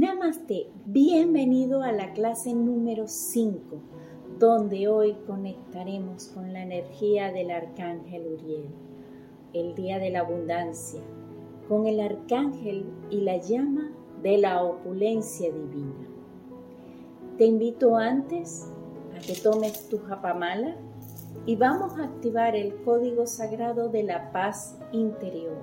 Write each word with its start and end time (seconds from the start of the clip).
Namaste, 0.00 0.70
bienvenido 0.86 1.82
a 1.82 1.92
la 1.92 2.14
clase 2.14 2.54
número 2.54 3.06
5, 3.06 3.60
donde 4.38 4.88
hoy 4.88 5.14
conectaremos 5.26 6.28
con 6.28 6.54
la 6.54 6.62
energía 6.62 7.30
del 7.30 7.50
arcángel 7.50 8.32
Uriel, 8.32 8.64
el 9.52 9.74
día 9.74 9.98
de 9.98 10.08
la 10.08 10.20
abundancia, 10.20 11.02
con 11.68 11.86
el 11.86 12.00
arcángel 12.00 12.86
y 13.10 13.20
la 13.20 13.36
llama 13.36 13.92
de 14.22 14.38
la 14.38 14.64
opulencia 14.64 15.52
divina. 15.52 16.08
Te 17.36 17.44
invito 17.44 17.94
antes 17.94 18.72
a 19.14 19.20
que 19.20 19.34
tomes 19.34 19.86
tu 19.90 19.98
japamala 19.98 20.78
y 21.44 21.56
vamos 21.56 21.98
a 21.98 22.04
activar 22.04 22.56
el 22.56 22.74
código 22.84 23.26
sagrado 23.26 23.90
de 23.90 24.04
la 24.04 24.32
paz 24.32 24.78
interior 24.92 25.58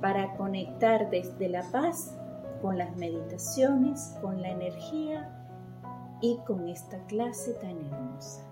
para 0.00 0.38
conectar 0.38 1.10
desde 1.10 1.50
la 1.50 1.70
paz 1.70 2.16
con 2.62 2.78
las 2.78 2.96
meditaciones, 2.96 4.16
con 4.22 4.40
la 4.40 4.50
energía 4.50 5.28
y 6.22 6.38
con 6.46 6.68
esta 6.68 7.04
clase 7.06 7.54
tan 7.54 7.76
hermosa. 7.84 8.42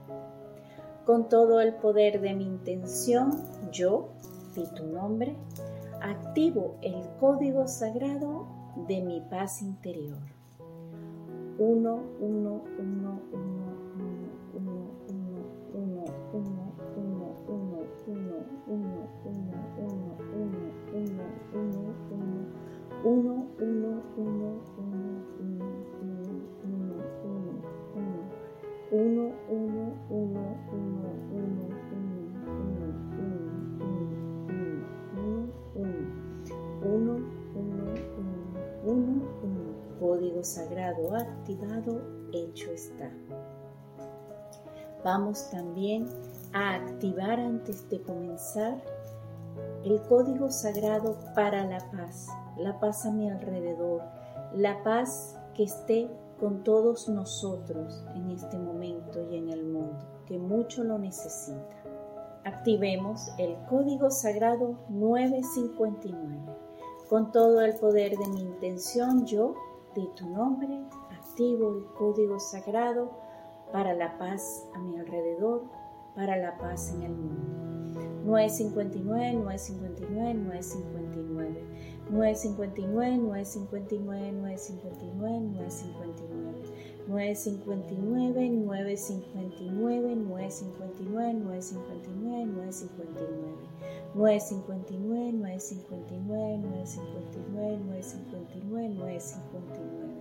Con 1.07 1.29
todo 1.29 1.61
el 1.61 1.75
poder 1.75 2.21
de 2.21 2.35
mi 2.35 2.45
intención, 2.45 3.31
yo, 3.71 4.11
di 4.55 4.67
tu 4.75 4.85
nombre, 4.87 5.37
activo 6.03 6.77
el 6.83 7.09
código 7.21 7.69
sagrado 7.69 8.47
de 8.89 9.01
mi 9.01 9.21
paz 9.21 9.63
interior. 9.63 10.19
1, 11.59 12.03
1, 12.21 12.63
1, 12.79 13.21
1. 13.33 13.60
Código 39.99 40.43
sagrado 40.43 41.17
activado, 41.17 42.03
hecho 42.33 42.71
está. 42.73 43.11
Vamos 45.05 45.49
también 45.51 46.07
a 46.53 46.75
activar 46.75 47.41
antes 47.41 47.89
de 47.89 48.03
comenzar 48.03 48.83
el 49.85 50.01
código 50.03 50.51
sagrado 50.51 51.19
para 51.35 51.65
la 51.65 51.79
paz, 51.91 52.29
la 52.57 52.79
paz 52.81 53.07
a 53.07 53.13
mi 53.13 53.31
alrededor, 53.31 54.03
la 54.55 54.83
paz 54.83 55.39
que 55.55 55.65
esté 55.65 56.09
con 56.39 56.65
todos 56.65 57.09
nosotros 57.09 58.03
en 58.15 58.31
este 58.31 58.59
momento 58.59 59.23
y 59.31 59.37
en 59.37 59.51
el 59.51 59.65
mundo, 59.65 59.99
que 60.27 60.39
mucho 60.39 60.83
lo 60.83 60.99
necesita. 60.99 61.77
Activemos 62.45 63.31
el 63.39 63.57
código 63.69 64.11
sagrado 64.11 64.79
959. 64.89 66.39
Con 67.09 67.33
todo 67.33 67.61
el 67.61 67.75
poder 67.75 68.17
de 68.17 68.29
mi 68.29 68.41
intención, 68.41 69.27
yo, 69.27 69.55
de 69.95 70.07
tu 70.17 70.27
nombre, 70.29 70.81
activo 71.11 71.77
el 71.77 71.85
código 71.99 72.39
sagrado 72.39 73.11
para 73.73 73.95
la 73.95 74.17
paz 74.17 74.67
a 74.75 74.79
mi 74.79 74.99
alrededor, 74.99 75.65
para 76.15 76.37
la 76.37 76.57
paz 76.57 76.93
en 76.95 77.03
el 77.03 77.13
mundo. 77.13 77.61
959, 78.25 79.33
959, 79.35 80.35
959. 80.35 81.90
959, 82.11 83.23
959, 83.23 84.43
959, 84.43 85.55
959. 85.55 86.91
959, 87.07 88.67
959, 88.67 89.31
959, 90.27 91.45
959, 91.47 92.51
959. 92.51 93.71
959, 94.15 95.33
959, 95.39 96.63
959, 96.67 97.79
959, 97.87 98.99
959. 98.99 100.21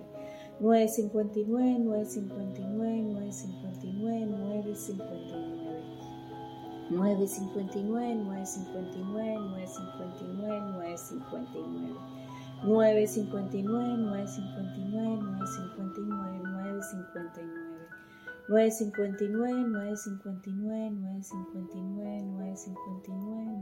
959, 0.62 1.90
959, 1.90 3.14
959, 3.14 4.30
959. 4.30 5.49
959, 6.90 8.26
959, 8.26 9.54
959, 9.54 10.74
959. 10.74 11.94
959, 12.66 14.10
959, 14.10 15.22
959, 15.22 16.42
959. 16.42 17.80
959, 18.50 19.70
959, 19.70 20.90
959, 20.90 21.62
959, 22.34 22.82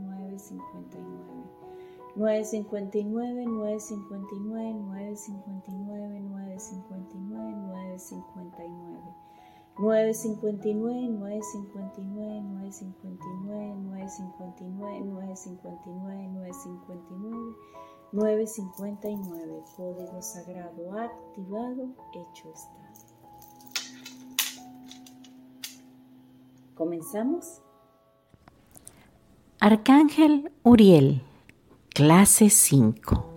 959. 0.08 1.52
959, 2.16 3.44
959, 3.44 4.08
959, 4.88 5.68
959, 6.32 7.68
959. 7.68 9.27
959, 9.78 11.08
959, 11.08 12.40
959, 12.42 13.74
959, 13.76 15.04
959, 15.04 16.28
959, 16.34 17.54
959. 18.12 19.62
Código 19.76 20.20
sagrado 20.20 20.98
activado, 20.98 21.94
hecho 22.12 22.50
está. 22.52 22.78
¿Comenzamos? 26.74 27.60
Arcángel 29.60 30.50
Uriel, 30.64 31.22
clase 31.90 32.50
5. 32.50 33.27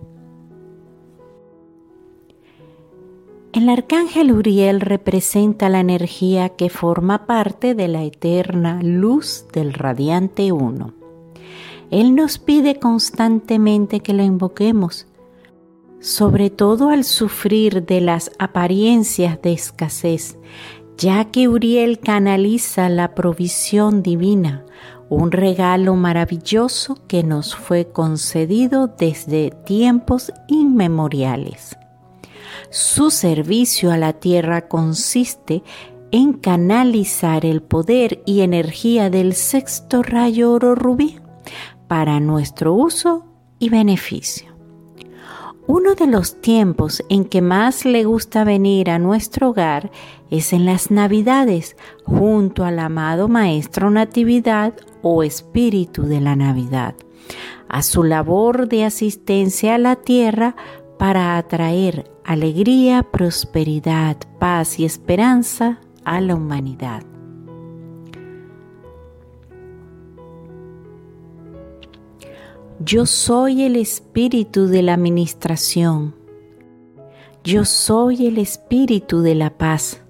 El 3.52 3.68
arcángel 3.68 4.32
Uriel 4.32 4.80
representa 4.80 5.68
la 5.68 5.80
energía 5.80 6.48
que 6.48 6.70
forma 6.70 7.26
parte 7.26 7.74
de 7.74 7.86
la 7.86 8.02
eterna 8.02 8.80
luz 8.82 9.44
del 9.52 9.74
radiante 9.74 10.52
uno. 10.52 10.94
Él 11.90 12.14
nos 12.14 12.38
pide 12.38 12.76
constantemente 12.76 14.00
que 14.00 14.14
la 14.14 14.22
invoquemos, 14.22 15.06
sobre 16.00 16.48
todo 16.48 16.88
al 16.88 17.04
sufrir 17.04 17.84
de 17.84 18.00
las 18.00 18.30
apariencias 18.38 19.42
de 19.42 19.52
escasez, 19.52 20.38
ya 20.96 21.26
que 21.26 21.48
Uriel 21.48 21.98
canaliza 22.00 22.88
la 22.88 23.14
provisión 23.14 24.02
divina, 24.02 24.64
un 25.10 25.30
regalo 25.30 25.94
maravilloso 25.94 26.96
que 27.06 27.22
nos 27.22 27.54
fue 27.54 27.92
concedido 27.92 28.86
desde 28.86 29.50
tiempos 29.66 30.32
inmemoriales. 30.48 31.76
Su 32.72 33.10
servicio 33.10 33.92
a 33.92 33.98
la 33.98 34.14
tierra 34.14 34.66
consiste 34.66 35.62
en 36.10 36.32
canalizar 36.32 37.44
el 37.44 37.60
poder 37.60 38.22
y 38.24 38.40
energía 38.40 39.10
del 39.10 39.34
sexto 39.34 40.02
rayo 40.02 40.52
oro 40.52 40.74
rubí 40.74 41.20
para 41.86 42.18
nuestro 42.18 42.72
uso 42.72 43.26
y 43.58 43.68
beneficio. 43.68 44.56
Uno 45.66 45.94
de 45.94 46.06
los 46.06 46.40
tiempos 46.40 47.04
en 47.10 47.26
que 47.26 47.42
más 47.42 47.84
le 47.84 48.04
gusta 48.04 48.42
venir 48.42 48.88
a 48.88 48.98
nuestro 48.98 49.50
hogar 49.50 49.90
es 50.30 50.54
en 50.54 50.64
las 50.64 50.90
Navidades, 50.90 51.76
junto 52.06 52.64
al 52.64 52.78
amado 52.78 53.28
Maestro 53.28 53.90
Natividad 53.90 54.72
o 55.02 55.22
Espíritu 55.22 56.04
de 56.04 56.22
la 56.22 56.36
Navidad, 56.36 56.94
a 57.68 57.82
su 57.82 58.02
labor 58.02 58.66
de 58.66 58.86
asistencia 58.86 59.74
a 59.74 59.78
la 59.78 59.96
tierra 59.96 60.56
para 61.02 61.36
atraer 61.36 62.08
alegría, 62.24 63.02
prosperidad, 63.02 64.16
paz 64.38 64.78
y 64.78 64.84
esperanza 64.84 65.80
a 66.04 66.20
la 66.20 66.36
humanidad. 66.36 67.02
Yo 72.78 73.04
soy 73.06 73.64
el 73.64 73.74
espíritu 73.74 74.68
de 74.68 74.82
la 74.82 74.94
administración. 74.94 76.14
Yo 77.42 77.64
soy 77.64 78.28
el 78.28 78.38
espíritu 78.38 79.22
de 79.22 79.34
la 79.34 79.58
paz. 79.58 80.00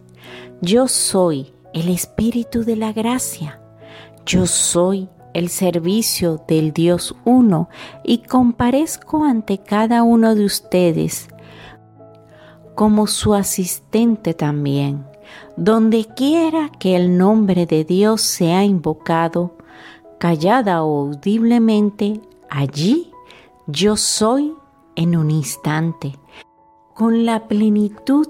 Yo 0.60 0.88
soy 0.88 1.54
el 1.72 1.88
espíritu 1.88 2.64
de 2.64 2.76
la 2.76 2.92
gracia. 2.92 3.62
Yo 4.26 4.46
soy 4.46 5.08
el 5.34 5.48
servicio 5.48 6.42
del 6.46 6.72
Dios 6.72 7.14
uno 7.24 7.68
y 8.04 8.18
comparezco 8.18 9.24
ante 9.24 9.58
cada 9.58 10.02
uno 10.02 10.34
de 10.34 10.44
ustedes 10.44 11.28
como 12.74 13.06
su 13.06 13.34
asistente 13.34 14.34
también. 14.34 15.06
Donde 15.56 16.04
quiera 16.04 16.70
que 16.78 16.96
el 16.96 17.16
nombre 17.16 17.66
de 17.66 17.84
Dios 17.84 18.22
sea 18.22 18.64
invocado, 18.64 19.56
callada 20.18 20.82
o 20.82 21.08
audiblemente, 21.08 22.20
allí 22.50 23.10
yo 23.66 23.96
soy 23.96 24.54
en 24.96 25.16
un 25.16 25.30
instante, 25.30 26.18
con 26.94 27.24
la 27.24 27.48
plenitud 27.48 28.28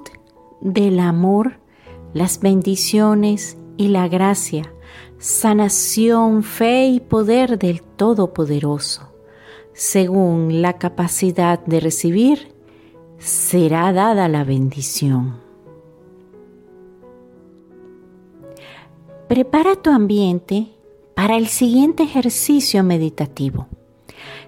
del 0.61 1.01
amor, 1.01 1.61
las 2.13 2.41
bendiciones 2.41 3.57
y 3.77 3.89
la 3.89 4.09
gracia, 4.09 4.73
sanación, 5.23 6.43
fe 6.43 6.87
y 6.87 6.99
poder 6.99 7.57
del 7.57 7.81
Todopoderoso. 7.81 9.13
Según 9.73 10.63
la 10.63 10.79
capacidad 10.79 11.61
de 11.65 11.79
recibir, 11.79 12.53
será 13.19 13.93
dada 13.93 14.27
la 14.27 14.43
bendición. 14.43 15.37
Prepara 19.29 19.77
tu 19.77 19.91
ambiente 19.91 20.73
para 21.15 21.37
el 21.37 21.47
siguiente 21.47 22.03
ejercicio 22.03 22.83
meditativo. 22.83 23.69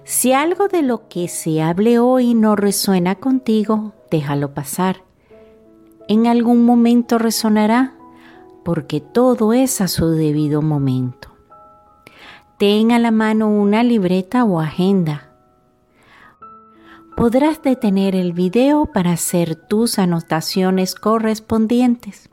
Si 0.03 0.33
algo 0.33 0.67
de 0.67 0.81
lo 0.81 1.07
que 1.07 1.29
se 1.29 1.61
hable 1.61 1.99
hoy 1.99 2.33
no 2.33 2.57
resuena 2.57 3.15
contigo, 3.15 3.93
déjalo 4.11 4.53
pasar. 4.53 5.03
En 6.09 6.27
algún 6.27 6.65
momento 6.65 7.17
resonará, 7.17 7.94
porque 8.65 8.99
todo 8.99 9.53
es 9.53 9.79
a 9.79 9.87
su 9.87 10.09
debido 10.09 10.63
momento. 10.63 11.29
Ten 12.57 12.91
a 12.91 12.97
la 12.97 13.11
mano 13.11 13.47
una 13.47 13.83
libreta 13.83 14.43
o 14.43 14.59
agenda. 14.59 15.29
Podrás 17.15 17.61
detener 17.61 18.15
el 18.15 18.33
video 18.33 18.87
para 18.87 19.11
hacer 19.11 19.55
tus 19.55 19.99
anotaciones 19.99 20.95
correspondientes. 20.95 22.29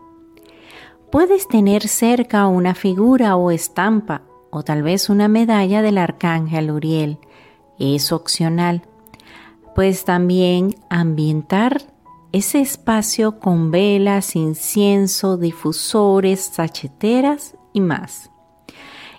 Puedes 1.10 1.46
tener 1.48 1.86
cerca 1.86 2.46
una 2.46 2.74
figura 2.74 3.36
o 3.36 3.50
estampa 3.50 4.22
o 4.50 4.62
tal 4.62 4.82
vez 4.82 5.10
una 5.10 5.28
medalla 5.28 5.82
del 5.82 5.98
arcángel 5.98 6.70
Uriel 6.70 7.18
es 7.78 8.10
opcional. 8.10 8.82
Puedes 9.74 10.06
también 10.06 10.76
ambientar 10.88 11.91
ese 12.32 12.60
espacio 12.60 13.38
con 13.38 13.70
velas, 13.70 14.36
incienso, 14.36 15.36
difusores, 15.36 16.40
sacheteras 16.40 17.56
y 17.72 17.80
más. 17.80 18.30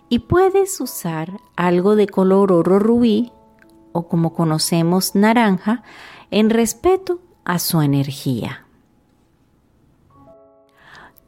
Y 0.10 0.20
puedes 0.20 0.82
usar 0.82 1.40
algo 1.56 1.96
de 1.96 2.08
color 2.08 2.52
oro 2.52 2.80
rubí 2.80 3.32
o 3.92 4.08
como 4.08 4.34
conocemos 4.34 5.16
naranja 5.16 5.84
en 6.32 6.50
respeto 6.50 7.22
a 7.46 7.60
su 7.60 7.82
energía. 7.82 8.66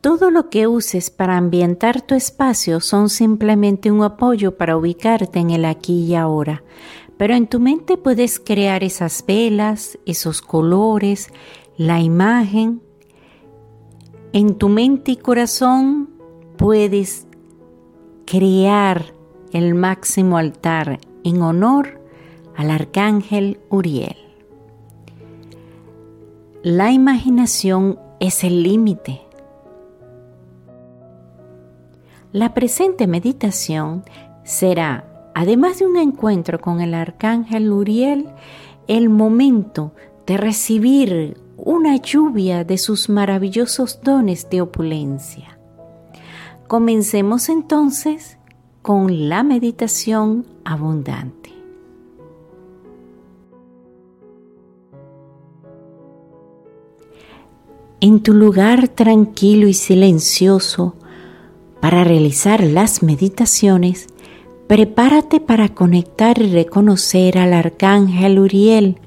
Todo 0.01 0.29
lo 0.29 0.49
que 0.49 0.67
uses 0.67 1.09
para 1.09 1.37
ambientar 1.37 2.01
tu 2.01 2.13
espacio 2.13 2.79
son 2.79 3.09
simplemente 3.09 3.91
un 3.91 4.03
apoyo 4.03 4.55
para 4.55 4.77
ubicarte 4.77 5.39
en 5.39 5.49
el 5.49 5.65
aquí 5.65 6.05
y 6.05 6.15
ahora, 6.15 6.63
pero 7.17 7.33
en 7.33 7.47
tu 7.47 7.59
mente 7.59 7.97
puedes 7.97 8.39
crear 8.39 8.83
esas 8.83 9.25
velas, 9.25 9.97
esos 10.05 10.43
colores, 10.43 11.29
la 11.77 11.99
imagen. 11.99 12.81
En 14.33 14.55
tu 14.55 14.69
mente 14.69 15.11
y 15.11 15.17
corazón 15.17 16.09
puedes 16.57 17.27
crear 18.25 19.13
el 19.51 19.75
máximo 19.75 20.37
altar 20.37 20.99
en 21.23 21.41
honor 21.41 22.01
al 22.55 22.71
arcángel 22.71 23.59
Uriel. 23.69 24.17
La 26.63 26.91
imaginación 26.91 27.99
es 28.19 28.43
el 28.43 28.63
límite. 28.63 29.21
La 32.31 32.53
presente 32.53 33.07
meditación 33.07 34.03
será 34.43 35.31
además 35.35 35.79
de 35.79 35.85
un 35.85 35.97
encuentro 35.97 36.59
con 36.59 36.81
el 36.81 36.93
arcángel 36.93 37.71
Uriel, 37.71 38.29
el 38.87 39.09
momento 39.09 39.91
de 40.25 40.37
recibir 40.37 41.44
una 41.57 41.97
lluvia 41.97 42.63
de 42.63 42.77
sus 42.77 43.09
maravillosos 43.09 44.01
dones 44.01 44.49
de 44.49 44.61
opulencia. 44.61 45.57
Comencemos 46.67 47.49
entonces 47.49 48.37
con 48.81 49.29
la 49.29 49.43
meditación 49.43 50.45
abundante. 50.63 51.51
En 58.01 58.21
tu 58.21 58.33
lugar 58.33 58.87
tranquilo 58.89 59.67
y 59.67 59.73
silencioso 59.73 60.95
para 61.79 62.03
realizar 62.03 62.63
las 62.63 63.01
meditaciones, 63.01 64.07
Prepárate 64.67 65.39
para 65.39 65.69
conectar 65.69 66.41
y 66.41 66.51
reconocer 66.51 67.37
al 67.37 67.53
arcángel 67.53 68.39
Uriel 68.39 68.97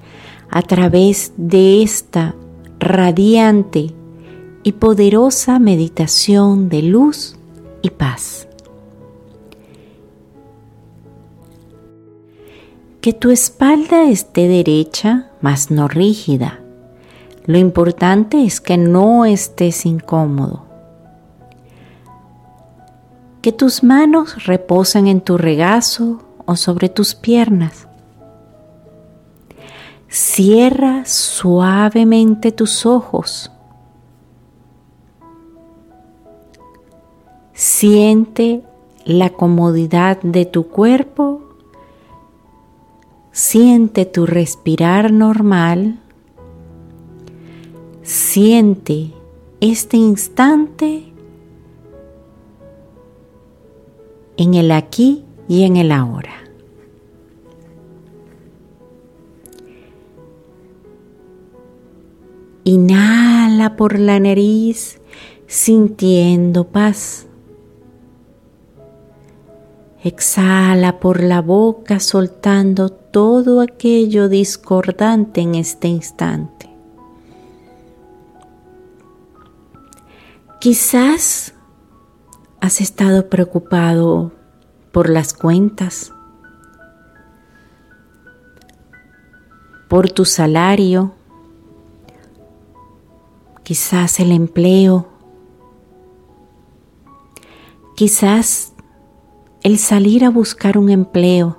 a 0.51 0.63
través 0.63 1.33
de 1.37 1.83
esta 1.83 2.35
radiante 2.79 3.95
y 4.63 4.73
poderosa 4.73 5.59
meditación 5.59 6.69
de 6.69 6.83
luz 6.83 7.37
y 7.83 7.91
paz. 7.91 8.49
Que 13.01 13.13
tu 13.13 13.31
espalda 13.31 14.09
esté 14.09 14.49
derecha, 14.49 15.31
mas 15.41 15.71
no 15.71 15.89
rígida. 15.89 16.61
Lo 17.47 17.59
importante 17.59 18.45
es 18.45 18.61
que 18.61 18.77
no 18.77 19.25
estés 19.25 19.87
incómodo 19.87 20.69
que 23.43 23.53
tus 23.53 23.83
manos 23.83 24.45
reposen 24.45 25.07
en 25.07 25.21
tu 25.21 25.39
regazo 25.39 26.23
o 26.45 26.57
sobre 26.57 26.89
tus 26.89 27.15
piernas. 27.15 27.88
Cierra 30.09 31.05
suavemente 31.05 32.51
tus 32.51 32.87
ojos. 32.87 33.53
Siente 37.53 38.63
la 39.05 39.31
comodidad 39.31 40.19
de 40.23 40.47
tu 40.47 40.69
cuerpo. 40.69 41.43
Siente 43.33 44.07
tu 44.07 44.25
respirar 44.25 45.13
normal. 45.13 46.01
Siente 48.03 49.13
este 49.61 49.99
instante 49.99 51.13
en 54.39 54.55
el 54.55 54.71
aquí 54.71 55.25
y 55.49 55.65
en 55.65 55.77
el 55.77 55.93
ahora. 55.93 56.48
Inhala 62.69 63.77
por 63.77 63.99
la 63.99 64.21
nariz 64.21 65.01
sintiendo 65.47 66.65
paz. 66.65 67.27
Exhala 70.05 71.01
por 71.01 71.23
la 71.23 71.41
boca 71.41 71.99
soltando 71.99 72.91
todo 72.91 73.63
aquello 73.63 74.29
discordante 74.29 75.41
en 75.41 75.55
este 75.55 75.89
instante. 75.89 76.69
Quizás 80.61 81.55
¿Has 82.61 82.83
estado 82.83 83.31
preocupado 83.31 84.33
por 84.93 85.09
las 85.09 85.33
cuentas? 85.33 86.13
¿Por 89.89 90.11
tu 90.11 90.27
salario? 90.27 91.15
Quizás 93.69 94.19
el 94.19 94.33
empleo. 94.33 95.07
Quizás 97.97 98.73
el 99.63 99.77
salir 99.77 100.25
a 100.25 100.31
buscar 100.31 100.79
un 100.79 100.89
empleo. 100.89 101.59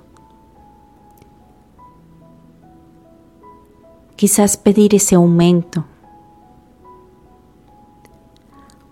Quizás 4.16 4.56
pedir 4.56 4.92
ese 4.92 5.14
aumento. 5.14 5.84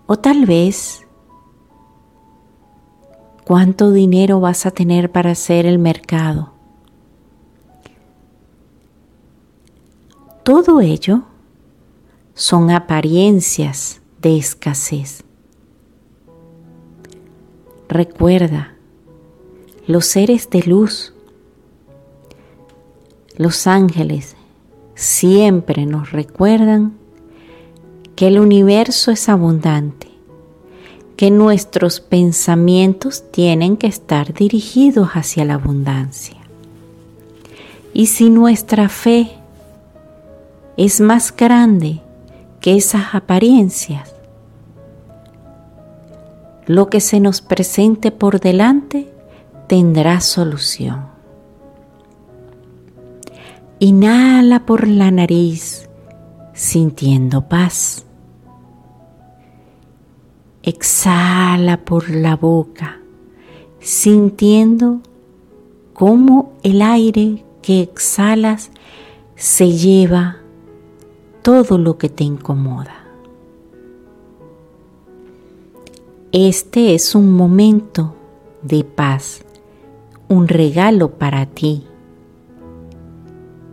O 0.07 0.15
tal 0.15 0.45
vez 0.45 1.05
¿Cuánto 3.43 3.91
dinero 3.91 4.39
vas 4.39 4.65
a 4.65 4.71
tener 4.71 5.11
para 5.11 5.31
hacer 5.31 5.65
el 5.65 5.77
mercado? 5.77 6.53
Todo 10.45 10.79
ello 10.79 11.23
son 12.39 12.71
apariencias 12.71 13.99
de 14.21 14.37
escasez. 14.37 15.25
Recuerda, 17.89 18.75
los 19.87 20.05
seres 20.05 20.49
de 20.49 20.61
luz, 20.61 21.13
los 23.35 23.67
ángeles, 23.67 24.37
siempre 24.95 25.85
nos 25.85 26.13
recuerdan 26.13 26.93
que 28.15 28.27
el 28.27 28.39
universo 28.39 29.11
es 29.11 29.27
abundante 29.27 30.07
que 31.17 31.31
nuestros 31.31 31.99
pensamientos 31.99 33.29
tienen 33.31 33.75
que 33.75 33.87
estar 33.87 34.33
dirigidos 34.33 35.09
hacia 35.09 35.43
la 35.43 35.55
abundancia. 35.55 36.37
Y 37.93 38.05
si 38.05 38.29
nuestra 38.29 38.87
fe 38.87 39.29
es 40.77 41.01
más 41.01 41.35
grande 41.35 41.99
que 42.59 42.75
esas 42.75 43.15
apariencias. 43.15 44.15
Lo 46.65 46.89
que 46.89 47.01
se 47.01 47.19
nos 47.19 47.41
presente 47.41 48.11
por 48.11 48.39
delante 48.39 49.11
tendrá 49.67 50.21
solución. 50.21 51.07
Inhala 53.79 54.65
por 54.65 54.87
la 54.87 55.09
nariz 55.09 55.89
sintiendo 56.53 57.47
paz. 57.47 58.05
Exhala 60.63 61.77
por 61.77 62.09
la 62.09 62.35
boca 62.35 62.99
sintiendo 63.79 64.99
cómo 65.93 66.53
el 66.63 66.81
aire 66.81 67.43
que 67.61 67.81
exhalas 67.81 68.71
se 69.35 69.71
lleva 69.71 70.37
todo 71.49 71.79
lo 71.79 71.97
que 71.97 72.09
te 72.09 72.23
incomoda. 72.23 72.93
Este 76.31 76.93
es 76.93 77.15
un 77.15 77.31
momento 77.31 78.13
de 78.61 78.83
paz, 78.83 79.41
un 80.27 80.47
regalo 80.47 81.17
para 81.17 81.47
ti. 81.47 81.87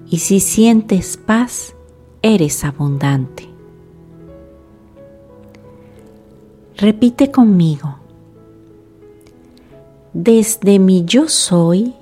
Y 0.09 0.21
si 0.21 0.41
sientes 0.41 1.19
paz, 1.19 1.75
eres 2.23 2.65
abundante. 2.65 3.47
Repite 6.79 7.31
conmigo. 7.31 7.97
Desde 10.15 10.79
mi 10.79 11.05
yo 11.05 11.29
soy, 11.29 11.93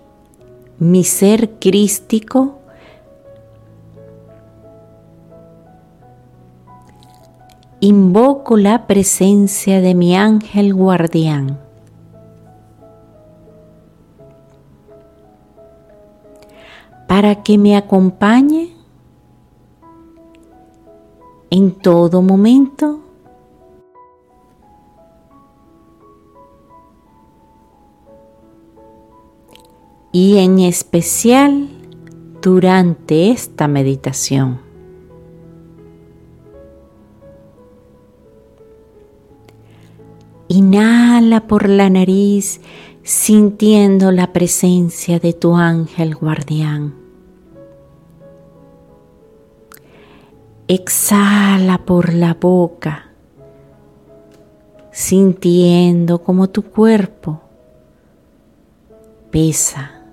mi 0.78 1.02
ser 1.02 1.58
crístico, 1.58 2.60
invoco 7.80 8.56
la 8.56 8.86
presencia 8.86 9.80
de 9.80 9.94
mi 9.94 10.16
ángel 10.16 10.74
guardián. 10.74 11.64
para 17.14 17.44
que 17.44 17.58
me 17.58 17.76
acompañe 17.76 18.74
en 21.48 21.70
todo 21.70 22.22
momento 22.22 22.98
y 30.10 30.38
en 30.38 30.58
especial 30.58 31.68
durante 32.42 33.30
esta 33.30 33.68
meditación. 33.68 34.63
Inhala 40.54 41.48
por 41.48 41.68
la 41.68 41.90
nariz 41.90 42.60
sintiendo 43.02 44.12
la 44.12 44.32
presencia 44.32 45.18
de 45.18 45.32
tu 45.32 45.56
ángel 45.56 46.14
guardián. 46.14 46.94
Exhala 50.68 51.78
por 51.84 52.14
la 52.14 52.34
boca 52.34 53.10
sintiendo 54.92 56.22
como 56.22 56.48
tu 56.48 56.62
cuerpo 56.62 57.40
pesa 59.32 60.04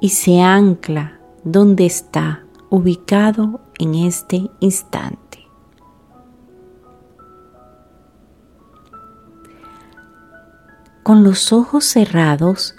y 0.00 0.08
se 0.08 0.40
ancla 0.40 1.20
donde 1.44 1.86
está 1.86 2.42
ubicado 2.68 3.60
en 3.78 3.94
este 3.94 4.50
instante. 4.58 5.25
Con 11.06 11.22
los 11.22 11.52
ojos 11.52 11.84
cerrados, 11.84 12.74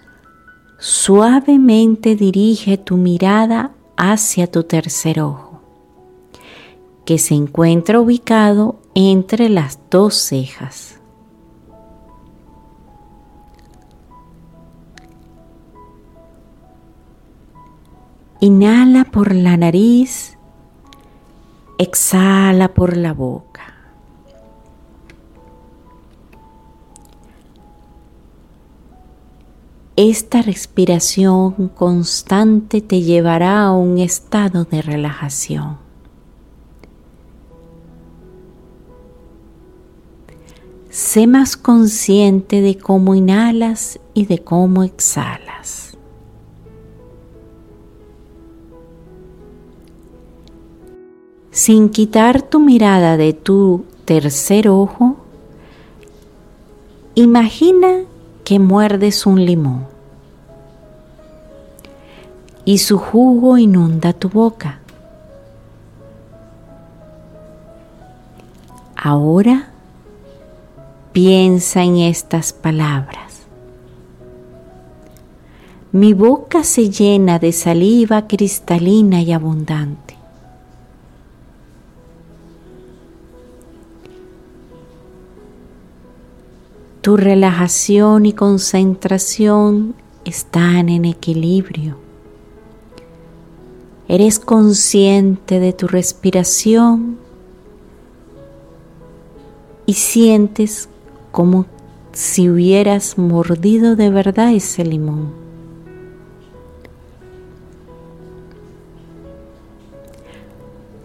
suavemente 0.80 2.18
dirige 2.18 2.78
tu 2.78 2.98
mirada 2.98 3.72
hacia 3.96 4.52
tu 4.52 4.64
tercer 4.64 5.22
ojo, 5.22 5.62
que 7.06 7.20
se 7.20 7.36
encuentra 7.36 8.02
ubicado 8.02 8.82
entre 8.96 9.48
las 9.48 9.80
dos 9.90 10.16
cejas. 10.16 11.00
Inhala 18.42 19.06
por 19.06 19.34
la 19.34 19.56
nariz, 19.56 20.38
exhala 21.78 22.74
por 22.74 22.98
la 22.98 23.14
boca. 23.14 23.47
Esta 29.98 30.44
respiración 30.44 31.70
constante 31.70 32.82
te 32.82 33.02
llevará 33.02 33.64
a 33.64 33.74
un 33.74 33.98
estado 33.98 34.64
de 34.64 34.84
relajación. 34.84 35.78
Sé 40.92 41.26
más 41.26 41.58
consciente 41.58 42.62
de 42.62 42.78
cómo 42.78 43.16
inhalas 43.16 44.00
y 44.14 44.28
de 44.28 44.38
cómo 44.38 44.84
exhalas. 44.84 45.98
sin 51.58 51.90
quitar 51.90 52.44
tu 52.44 52.60
mirada 52.60 53.18
de 53.18 53.34
tu 53.34 53.84
tercer 54.06 54.70
ojo, 54.70 55.16
imagina 57.16 58.04
que 58.48 58.60
muerdes 58.60 59.26
un 59.26 59.46
limón 59.46 59.88
y 62.64 62.78
su 62.78 62.98
jugo 62.98 63.58
inunda 63.58 64.14
tu 64.14 64.30
boca. 64.30 64.80
Ahora 68.96 69.68
piensa 71.12 71.84
en 71.84 71.98
estas 71.98 72.54
palabras. 72.54 73.42
Mi 75.92 76.14
boca 76.14 76.64
se 76.64 76.90
llena 76.90 77.40
de 77.40 77.52
saliva 77.52 78.28
cristalina 78.28 79.22
y 79.22 79.34
abundante. 79.34 80.17
Tu 87.08 87.16
relajación 87.16 88.26
y 88.26 88.34
concentración 88.34 89.96
están 90.26 90.90
en 90.90 91.06
equilibrio. 91.06 91.96
Eres 94.10 94.40
consciente 94.40 95.62
de 95.62 95.72
tu 95.72 95.88
respiración 95.88 97.18
y 99.86 99.94
sientes 99.94 100.90
como 101.32 101.66
si 102.12 102.50
hubieras 102.50 103.18
mordido 103.18 103.96
de 103.96 104.10
verdad 104.10 104.52
ese 104.52 104.84
limón. 104.84 105.32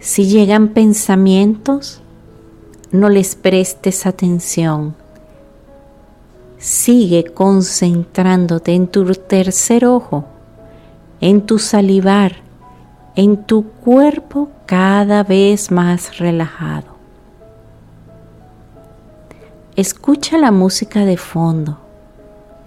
Si 0.01 0.25
llegan 0.25 0.73
pensamientos, 0.73 2.01
no 2.91 3.07
les 3.07 3.35
prestes 3.35 4.05
atención 4.05 5.01
sigue 6.63 7.25
concentrándote 7.25 8.73
en 8.73 8.87
tu 8.87 9.03
tercer 9.13 9.85
ojo, 9.85 10.23
en 11.19 11.45
tu 11.45 11.59
salivar, 11.59 12.37
en 13.17 13.43
tu 13.43 13.65
cuerpo 13.65 14.49
cada 14.65 15.23
vez 15.23 15.71
más 15.71 16.19
relajado. 16.19 16.87
Escucha 19.75 20.37
la 20.37 20.51
música 20.51 21.03
de 21.03 21.17
fondo, 21.17 21.79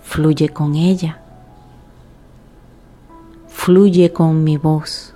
fluye 0.03 0.51
con 0.51 0.75
ella, 0.75 1.19
fluye 3.49 4.13
con 4.13 4.45
mi 4.45 4.59
voz. 4.59 5.15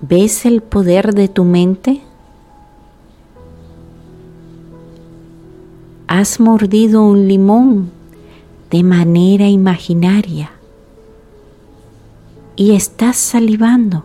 ¿Ves 0.00 0.44
el 0.44 0.60
poder 0.60 1.14
de 1.14 1.28
tu 1.28 1.44
mente? 1.44 2.02
Has 6.06 6.40
mordido 6.40 7.02
un 7.02 7.28
limón 7.28 7.90
de 8.70 8.82
manera 8.82 9.48
imaginaria 9.48 10.50
y 12.56 12.74
estás 12.74 13.16
salivando. 13.16 14.04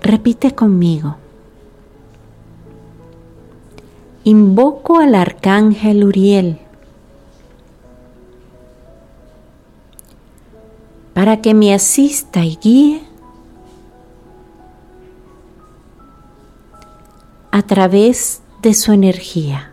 Repite 0.00 0.54
conmigo. 0.54 1.16
invoco 4.24 4.98
al 4.98 5.14
arcángel 5.16 6.04
Uriel 6.04 6.58
para 11.12 11.40
que 11.40 11.54
me 11.54 11.74
asista 11.74 12.44
y 12.44 12.56
guíe 12.56 13.02
a 17.52 17.60
través 17.60 18.42
de 18.62 18.72
su 18.72 18.92
energía. 18.92 19.70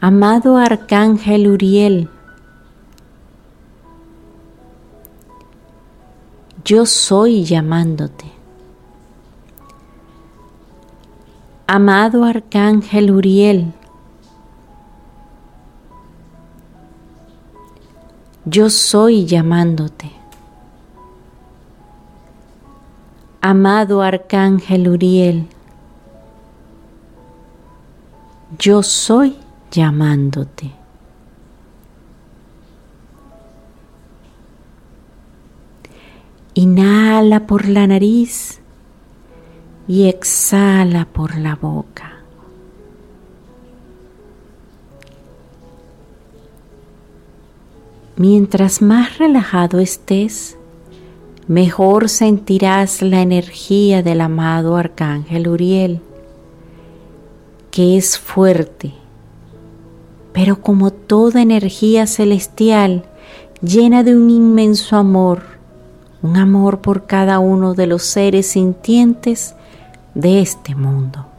Amado 0.00 0.56
Arcángel 0.56 1.48
Uriel, 1.48 2.08
yo 6.64 6.86
soy 6.86 7.44
llamándote. 7.44 8.26
Amado 11.66 12.24
Arcángel 12.24 13.10
Uriel, 13.10 13.72
yo 18.44 18.70
soy 18.70 19.26
llamándote. 19.26 20.21
Amado 23.44 24.02
Arcángel 24.02 24.88
Uriel, 24.88 25.48
yo 28.56 28.84
soy 28.84 29.36
llamándote. 29.72 30.70
Inhala 36.54 37.48
por 37.48 37.66
la 37.66 37.88
nariz 37.88 38.60
y 39.88 40.08
exhala 40.08 41.06
por 41.06 41.36
la 41.36 41.56
boca. 41.56 42.12
Mientras 48.14 48.80
más 48.80 49.18
relajado 49.18 49.80
estés, 49.80 50.56
mejor 51.48 52.08
sentirás 52.08 53.02
la 53.02 53.20
energía 53.20 54.02
del 54.02 54.20
amado 54.20 54.76
Arcángel 54.76 55.48
Uriel, 55.48 56.00
que 57.70 57.96
es 57.96 58.18
fuerte, 58.18 58.94
pero 60.32 60.60
como 60.60 60.92
toda 60.92 61.42
energía 61.42 62.06
celestial, 62.06 63.04
llena 63.60 64.02
de 64.02 64.16
un 64.16 64.30
inmenso 64.30 64.96
amor, 64.96 65.42
un 66.22 66.36
amor 66.36 66.80
por 66.80 67.06
cada 67.06 67.38
uno 67.38 67.74
de 67.74 67.86
los 67.86 68.02
seres 68.02 68.46
sintientes 68.46 69.54
de 70.14 70.40
este 70.40 70.74
mundo. 70.74 71.31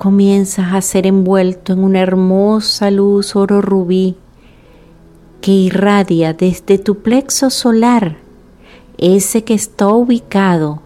Comienzas 0.00 0.72
a 0.72 0.80
ser 0.80 1.06
envuelto 1.06 1.74
en 1.74 1.84
una 1.84 2.00
hermosa 2.00 2.90
luz 2.90 3.36
oro 3.36 3.60
rubí 3.60 4.16
que 5.42 5.50
irradia 5.50 6.32
desde 6.32 6.78
tu 6.78 7.00
plexo 7.02 7.50
solar, 7.50 8.16
ese 8.96 9.44
que 9.44 9.52
está 9.52 9.88
ubicado 9.88 10.80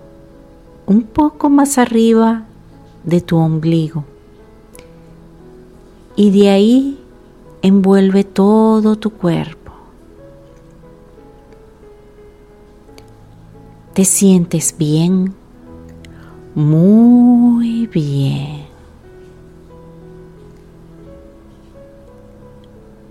un 0.86 1.04
poco 1.04 1.48
más 1.48 1.78
arriba 1.78 2.42
de 3.04 3.20
tu 3.20 3.36
ombligo 3.36 4.02
y 6.16 6.32
de 6.32 6.48
ahí 6.50 6.98
envuelve 7.62 8.24
todo 8.24 8.96
tu 8.96 9.10
cuerpo. 9.10 9.70
¿Te 13.92 14.04
sientes 14.04 14.74
bien? 14.76 15.32
Muy 16.56 17.86
bien. 17.86 18.63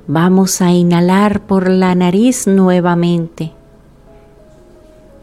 Vamos 0.08 0.62
a 0.62 0.72
inhalar 0.72 1.42
por 1.42 1.70
la 1.70 1.96
nariz 1.96 2.48
nuevamente 2.48 3.54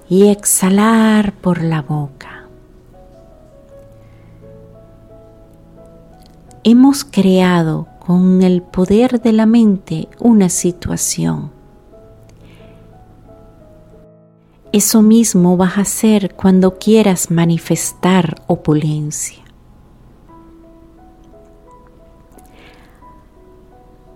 y 0.09 0.29
exhalar 0.29 1.33
por 1.33 1.63
la 1.63 1.83
boca. 1.83 2.31
hemos 6.63 7.05
creado 7.05 7.87
con 7.99 8.43
el 8.43 8.63
poder 8.63 9.21
de 9.21 9.33
la 9.33 9.47
mente 9.47 10.09
una 10.19 10.49
situación. 10.49 11.51
Eso 14.73 15.03
mismo 15.03 15.57
vas 15.57 15.79
a 15.79 15.83
hacer 15.83 16.35
cuando 16.35 16.79
quieras 16.79 17.31
manifestar 17.31 18.43
opulencia. 18.47 19.43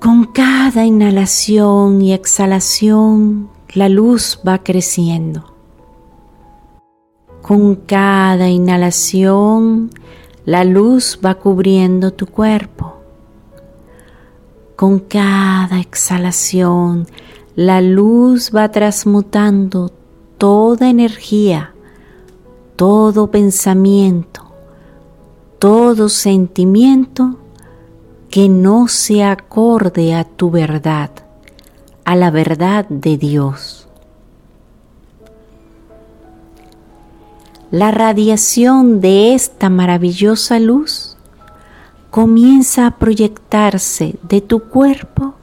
Con 0.04 0.26
cada 0.26 0.84
inhalación 0.84 2.02
y 2.02 2.12
exhalación, 2.12 3.48
la 3.72 3.88
luz 3.88 4.38
va 4.46 4.58
creciendo. 4.58 5.54
Con 7.40 7.76
cada 7.76 8.50
inhalación 8.50 9.88
la 10.44 10.64
luz 10.64 11.18
va 11.24 11.36
cubriendo 11.36 12.12
tu 12.12 12.26
cuerpo. 12.26 12.96
Con 14.76 14.98
cada 14.98 15.80
exhalación, 15.80 17.06
la 17.56 17.80
luz 17.80 18.50
va 18.54 18.70
transmutando 18.70 19.90
toda 20.36 20.90
energía, 20.90 21.72
todo 22.76 23.30
pensamiento, 23.30 24.52
todo 25.58 26.10
sentimiento 26.10 27.38
que 28.34 28.48
no 28.48 28.88
se 28.88 29.22
acorde 29.22 30.12
a 30.12 30.24
tu 30.24 30.50
verdad, 30.50 31.10
a 32.04 32.16
la 32.16 32.32
verdad 32.32 32.84
de 32.88 33.16
Dios. 33.16 33.84
la 37.70 37.90
radiación 37.90 39.00
de 39.00 39.34
esta 39.34 39.68
maravillosa 39.68 40.60
luz 40.60 41.16
comienza 42.10 42.86
a 42.86 42.98
proyectarse 42.98 44.16
de 44.22 44.40
tu 44.40 44.60
cuerpo 44.68 45.34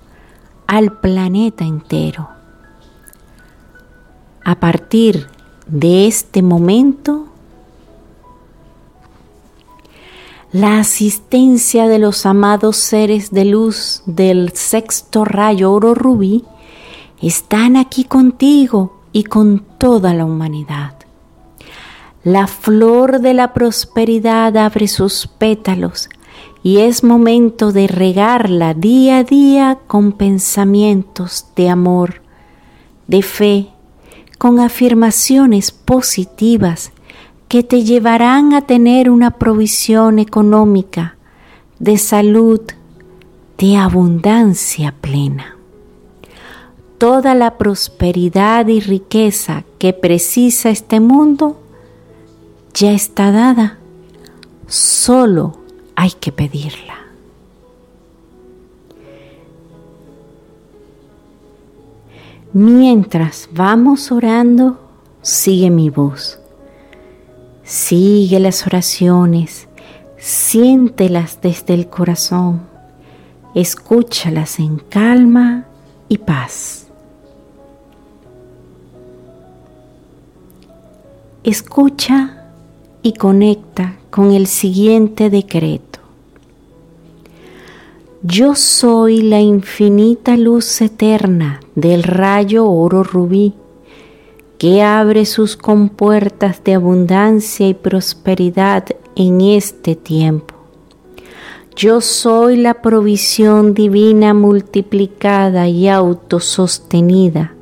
al 0.66 0.98
planeta 1.00 1.66
entero. 1.66 2.30
A 4.46 4.56
partir 4.62 5.28
de 5.68 6.08
este 6.08 6.42
momento, 6.42 7.28
la 10.52 10.80
asistencia 10.80 11.88
de 11.88 11.98
los 11.98 12.26
amados 12.26 12.76
seres 12.76 13.32
de 13.32 13.46
luz 13.46 14.04
del 14.06 14.52
sexto 14.54 15.24
rayo 15.24 15.72
oro 15.72 15.94
rubí 15.94 16.44
están 17.22 17.78
aquí 17.78 18.04
contigo 18.04 19.00
y 19.14 19.24
con 19.24 19.64
toda 19.78 20.14
la 20.14 20.26
humanidad. 20.26 20.96
La 22.24 22.48
flor 22.48 23.22
de 23.22 23.34
la 23.34 23.54
prosperidad 23.54 24.58
abre 24.58 24.90
sus 24.90 25.26
pétalos 25.26 26.10
y 26.64 26.80
es 26.80 27.04
momento 27.04 27.72
de 27.72 27.88
regarla 27.88 28.74
día 28.74 29.20
a 29.20 29.24
día 29.24 29.80
con 29.88 30.12
pensamientos 30.12 31.46
de 31.56 31.70
amor, 31.70 32.22
de 33.08 33.22
fe, 33.22 33.70
con 34.38 34.60
afirmaciones 34.60 35.72
positivas 35.72 36.92
que 37.52 37.64
te 37.64 37.84
llevarán 37.84 38.54
a 38.54 38.62
tener 38.62 39.10
una 39.10 39.32
provisión 39.32 40.20
económica, 40.20 41.18
de 41.80 41.98
salud, 41.98 42.62
de 43.58 43.76
abundancia 43.76 44.96
plena. 45.02 45.58
Toda 46.98 47.36
la 47.36 47.58
prosperidad 47.58 48.70
y 48.70 48.80
riqueza 48.80 49.66
que 49.80 49.92
precisa 49.92 50.70
este 50.70 51.02
mundo 51.02 51.60
ya 52.74 52.94
está 52.94 53.34
dada, 53.34 53.80
solo 54.68 55.58
hay 55.98 56.12
que 56.12 56.32
pedirla. 56.32 57.00
Mientras 62.54 63.50
vamos 63.52 64.10
orando, 64.10 64.80
sigue 65.22 65.70
mi 65.70 65.90
voz. 65.90 66.41
Sigue 67.72 68.42
las 68.42 68.68
oraciones, 68.68 69.70
siéntelas 70.18 71.40
desde 71.42 71.74
el 71.74 71.88
corazón, 71.88 72.64
escúchalas 73.56 74.60
en 74.60 74.76
calma 74.76 75.68
y 76.10 76.18
paz. 76.18 76.88
Escucha 81.46 82.44
y 83.04 83.14
conecta 83.14 83.96
con 84.10 84.34
el 84.34 84.48
siguiente 84.48 85.30
decreto. 85.30 86.02
Yo 88.22 88.56
soy 88.56 89.22
la 89.22 89.40
infinita 89.40 90.36
luz 90.36 90.82
eterna 90.82 91.62
del 91.76 92.04
rayo 92.04 92.70
oro 92.70 93.02
rubí 93.02 93.54
que 94.62 94.84
abre 94.84 95.26
sus 95.26 95.58
compuertas 95.58 96.64
de 96.64 96.76
abundancia 96.76 97.68
y 97.68 97.74
prosperidad 97.74 98.86
en 99.16 99.42
este 99.42 99.96
tiempo. 99.96 100.54
Yo 101.76 102.00
soy 102.00 102.58
la 102.58 102.76
provisión 102.76 103.74
divina 103.74 104.36
multiplicada 104.36 105.68
y 105.68 105.88
autosostenida 105.88 107.56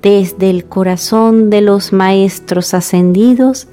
desde 0.00 0.48
el 0.48 0.64
corazón 0.64 1.50
de 1.50 1.60
los 1.60 1.92
maestros 1.92 2.72
ascendidos 2.72 3.68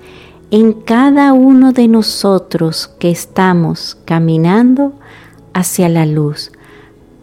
en 0.51 0.73
cada 0.73 1.31
uno 1.31 1.71
de 1.71 1.87
nosotros 1.87 2.89
que 2.99 3.09
estamos 3.09 3.97
caminando 4.03 4.91
hacia 5.53 5.87
la 5.87 6.05
luz, 6.05 6.51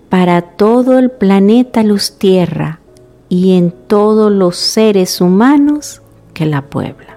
para 0.09 0.41
todo 0.41 0.99
el 0.99 1.11
planeta 1.11 1.83
Luz 1.83 2.13
Tierra 2.17 2.81
y 3.29 3.57
en 3.57 3.73
todos 3.73 4.31
los 4.31 4.57
seres 4.57 5.21
humanos 5.21 6.03
que 6.33 6.47
la 6.47 6.63
pueblan. 6.63 7.17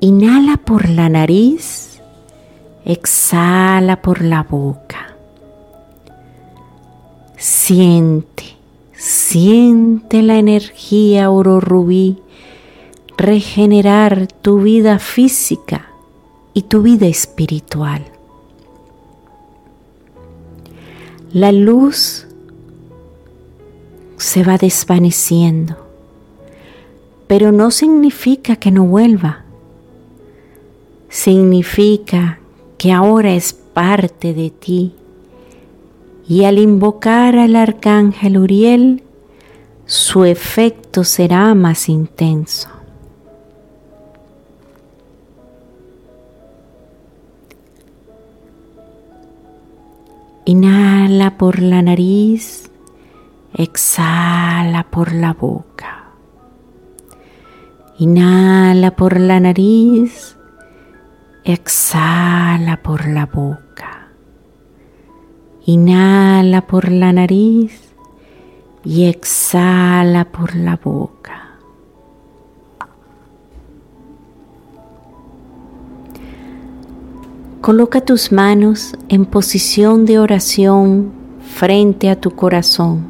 Inhala 0.00 0.58
por 0.58 0.88
la 0.88 1.08
nariz, 1.08 2.00
exhala 2.84 4.02
por 4.02 4.22
la 4.22 4.42
boca. 4.42 5.16
Siente, 7.36 8.44
siente 8.92 10.22
la 10.22 10.36
energía 10.36 11.30
oro 11.30 11.60
rubí 11.60 12.18
regenerar 13.16 14.26
tu 14.26 14.60
vida 14.60 14.98
física 14.98 15.88
y 16.52 16.62
tu 16.62 16.82
vida 16.82 17.06
espiritual. 17.06 18.15
La 21.32 21.50
luz 21.50 22.26
se 24.16 24.44
va 24.44 24.58
desvaneciendo, 24.58 25.76
pero 27.26 27.50
no 27.50 27.72
significa 27.72 28.56
que 28.56 28.70
no 28.70 28.84
vuelva. 28.84 29.44
Significa 31.08 32.38
que 32.78 32.92
ahora 32.92 33.34
es 33.34 33.52
parte 33.52 34.34
de 34.34 34.50
ti. 34.50 34.94
Y 36.28 36.44
al 36.44 36.58
invocar 36.58 37.36
al 37.36 37.56
arcángel 37.56 38.38
Uriel, 38.38 39.02
su 39.84 40.24
efecto 40.24 41.02
será 41.02 41.54
más 41.54 41.88
intenso. 41.88 42.75
Inhala 50.48 51.38
por 51.38 51.58
la 51.60 51.82
nariz, 51.82 52.70
exhala 53.52 54.84
por 54.84 55.12
la 55.12 55.32
boca. 55.32 56.12
Inhala 57.98 58.92
por 58.92 59.18
la 59.18 59.40
nariz, 59.40 60.36
exhala 61.42 62.76
por 62.76 63.08
la 63.08 63.26
boca. 63.26 64.12
Inhala 65.64 66.60
por 66.68 66.92
la 66.92 67.12
nariz 67.12 67.92
y 68.84 69.06
exhala 69.06 70.26
por 70.26 70.54
la 70.54 70.76
boca. 70.76 71.45
Coloca 77.66 78.00
tus 78.00 78.30
manos 78.30 78.94
en 79.08 79.24
posición 79.24 80.06
de 80.06 80.20
oración 80.20 81.10
frente 81.56 82.08
a 82.10 82.14
tu 82.14 82.30
corazón 82.30 83.06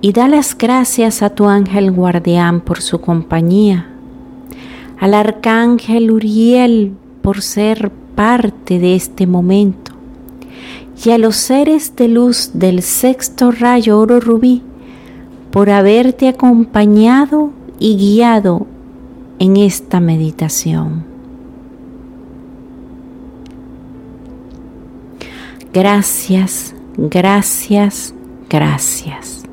y 0.00 0.12
da 0.12 0.28
las 0.28 0.56
gracias 0.56 1.20
a 1.20 1.30
tu 1.30 1.48
ángel 1.48 1.90
guardián 1.90 2.60
por 2.60 2.80
su 2.80 3.00
compañía, 3.00 3.88
al 5.00 5.14
arcángel 5.14 6.12
Uriel 6.12 6.92
por 7.22 7.42
ser 7.42 7.90
parte 8.14 8.78
de 8.78 8.94
este 8.94 9.26
momento 9.26 9.90
y 11.04 11.10
a 11.10 11.18
los 11.18 11.34
seres 11.34 11.96
de 11.96 12.06
luz 12.06 12.52
del 12.54 12.82
sexto 12.82 13.50
rayo 13.50 13.98
oro 13.98 14.20
rubí 14.20 14.62
por 15.50 15.70
haberte 15.70 16.28
acompañado 16.28 17.50
y 17.80 17.96
guiado 17.96 18.68
en 19.40 19.56
esta 19.56 19.98
meditación. 19.98 21.09
Gracias, 25.72 26.74
gracias, 26.96 28.12
gracias. 28.48 29.44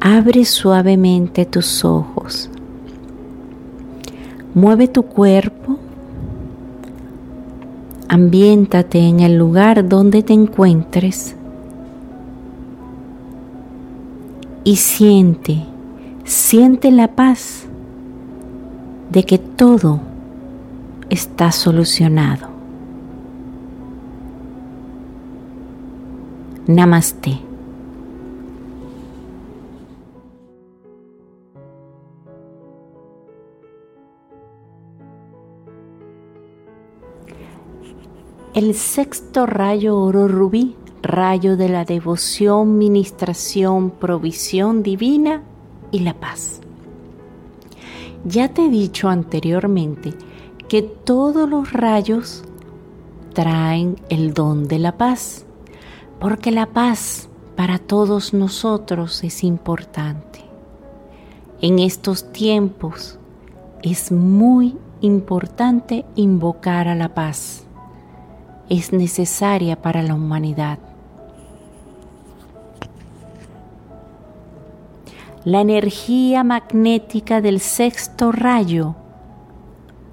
Abre 0.00 0.44
suavemente 0.44 1.46
tus 1.46 1.82
ojos. 1.82 2.50
Mueve 4.52 4.86
tu 4.86 5.04
cuerpo. 5.04 5.78
Ambiéntate 8.08 8.98
en 8.98 9.20
el 9.20 9.38
lugar 9.38 9.88
donde 9.88 10.22
te 10.22 10.34
encuentres. 10.34 11.34
Y 14.64 14.76
siente, 14.76 15.64
siente 16.24 16.90
la 16.90 17.08
paz 17.08 17.64
de 19.10 19.24
que 19.24 19.38
todo 19.38 20.11
está 21.12 21.52
solucionado. 21.52 22.48
Namaste. 26.66 27.38
El 38.54 38.74
sexto 38.74 39.44
rayo 39.44 39.98
oro 39.98 40.28
rubí, 40.28 40.76
rayo 41.02 41.58
de 41.58 41.68
la 41.68 41.84
devoción, 41.84 42.78
ministración, 42.78 43.90
provisión 43.90 44.82
divina 44.82 45.42
y 45.90 45.98
la 45.98 46.14
paz. 46.14 46.62
Ya 48.24 48.48
te 48.54 48.64
he 48.64 48.70
dicho 48.70 49.10
anteriormente 49.10 50.14
que 50.72 50.80
todos 50.80 51.50
los 51.50 51.70
rayos 51.70 52.44
traen 53.34 54.00
el 54.08 54.32
don 54.32 54.68
de 54.68 54.78
la 54.78 54.96
paz, 54.96 55.44
porque 56.18 56.50
la 56.50 56.64
paz 56.64 57.28
para 57.56 57.78
todos 57.78 58.32
nosotros 58.32 59.22
es 59.22 59.44
importante. 59.44 60.40
En 61.60 61.78
estos 61.78 62.32
tiempos 62.32 63.18
es 63.82 64.12
muy 64.12 64.78
importante 65.02 66.06
invocar 66.14 66.88
a 66.88 66.94
la 66.94 67.12
paz. 67.12 67.64
Es 68.70 68.94
necesaria 68.94 69.82
para 69.82 70.02
la 70.02 70.14
humanidad. 70.14 70.78
La 75.44 75.60
energía 75.60 76.42
magnética 76.44 77.42
del 77.42 77.60
sexto 77.60 78.32
rayo 78.32 78.94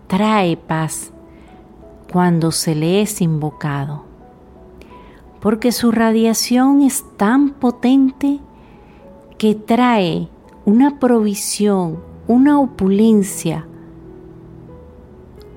trae 0.10 0.58
paz 0.58 1.12
cuando 2.12 2.52
se 2.52 2.74
le 2.74 3.02
es 3.04 3.22
invocado, 3.22 4.06
porque 5.40 5.72
su 5.72 5.92
radiación 5.92 6.82
es 6.82 7.06
tan 7.16 7.52
potente 7.52 8.40
que 9.38 9.54
trae 9.54 10.28
una 10.66 11.00
provisión, 11.00 12.00
una 12.28 12.60
opulencia, 12.60 13.68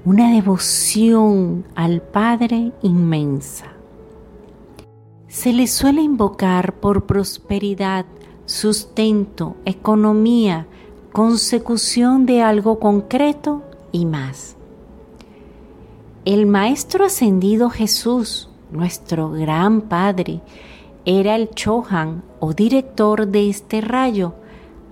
una 0.05 0.31
devoción 0.31 1.65
al 1.75 2.03
Padre 2.03 2.73
inmensa. 2.83 3.73
Se 5.29 5.55
le 5.55 5.67
suele 5.67 6.03
invocar 6.03 6.75
por 6.75 7.07
prosperidad, 7.07 8.05
sustento, 8.45 9.57
economía, 9.65 10.67
consecución 11.11 12.27
de 12.27 12.43
algo 12.43 12.79
concreto 12.79 13.63
y 13.93 14.07
más. 14.07 14.57
El 16.25 16.47
Maestro 16.47 17.05
Ascendido 17.05 17.69
Jesús, 17.71 18.49
nuestro 18.71 19.31
gran 19.31 19.83
Padre, 19.83 20.41
era 21.05 21.37
el 21.37 21.51
Chohan 21.51 22.23
o 22.41 22.53
director 22.53 23.27
de 23.27 23.51
este 23.51 23.81
rayo 23.81 24.35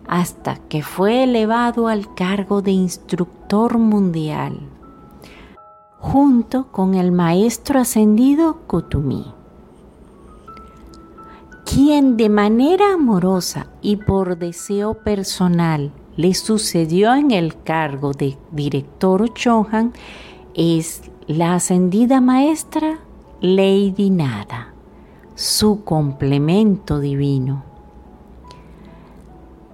hasta 0.08 0.56
que 0.56 0.82
fue 0.82 1.22
elevado 1.22 1.86
al 1.86 2.14
cargo 2.14 2.62
de 2.62 2.72
instructor 2.72 3.78
mundial, 3.78 4.58
junto 5.98 6.66
con 6.72 6.94
el 6.94 7.12
Maestro 7.12 7.78
Ascendido 7.78 8.62
Kutumi, 8.66 9.32
quien 11.64 12.16
de 12.16 12.28
manera 12.28 12.94
amorosa 12.94 13.68
y 13.80 13.96
por 13.96 14.36
deseo 14.36 14.94
personal 14.94 15.92
le 16.16 16.34
sucedió 16.34 17.14
en 17.14 17.30
el 17.30 17.62
cargo 17.62 18.12
de 18.12 18.36
director 18.52 19.32
Chohan 19.34 19.92
es 20.54 21.02
la 21.26 21.54
ascendida 21.54 22.20
maestra 22.20 22.98
Lady 23.40 24.10
Nada, 24.10 24.74
su 25.34 25.84
complemento 25.84 27.00
divino. 27.00 27.62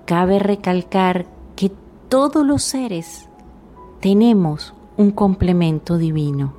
Cabe 0.05 0.38
recalcar 0.38 1.27
que 1.57 1.72
todos 2.09 2.46
los 2.46 2.62
seres 2.62 3.29
tenemos 4.01 4.75
un 4.96 5.11
complemento 5.11 5.99
divino. 5.99 6.53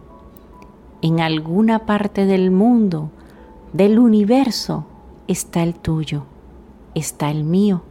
En 1.01 1.21
alguna 1.21 1.85
parte 1.85 2.25
del 2.25 2.51
mundo, 2.51 3.09
del 3.71 3.99
universo, 3.99 4.85
está 5.27 5.63
el 5.63 5.75
tuyo, 5.75 6.23
está 6.93 7.31
el 7.31 7.43
mío. 7.43 7.83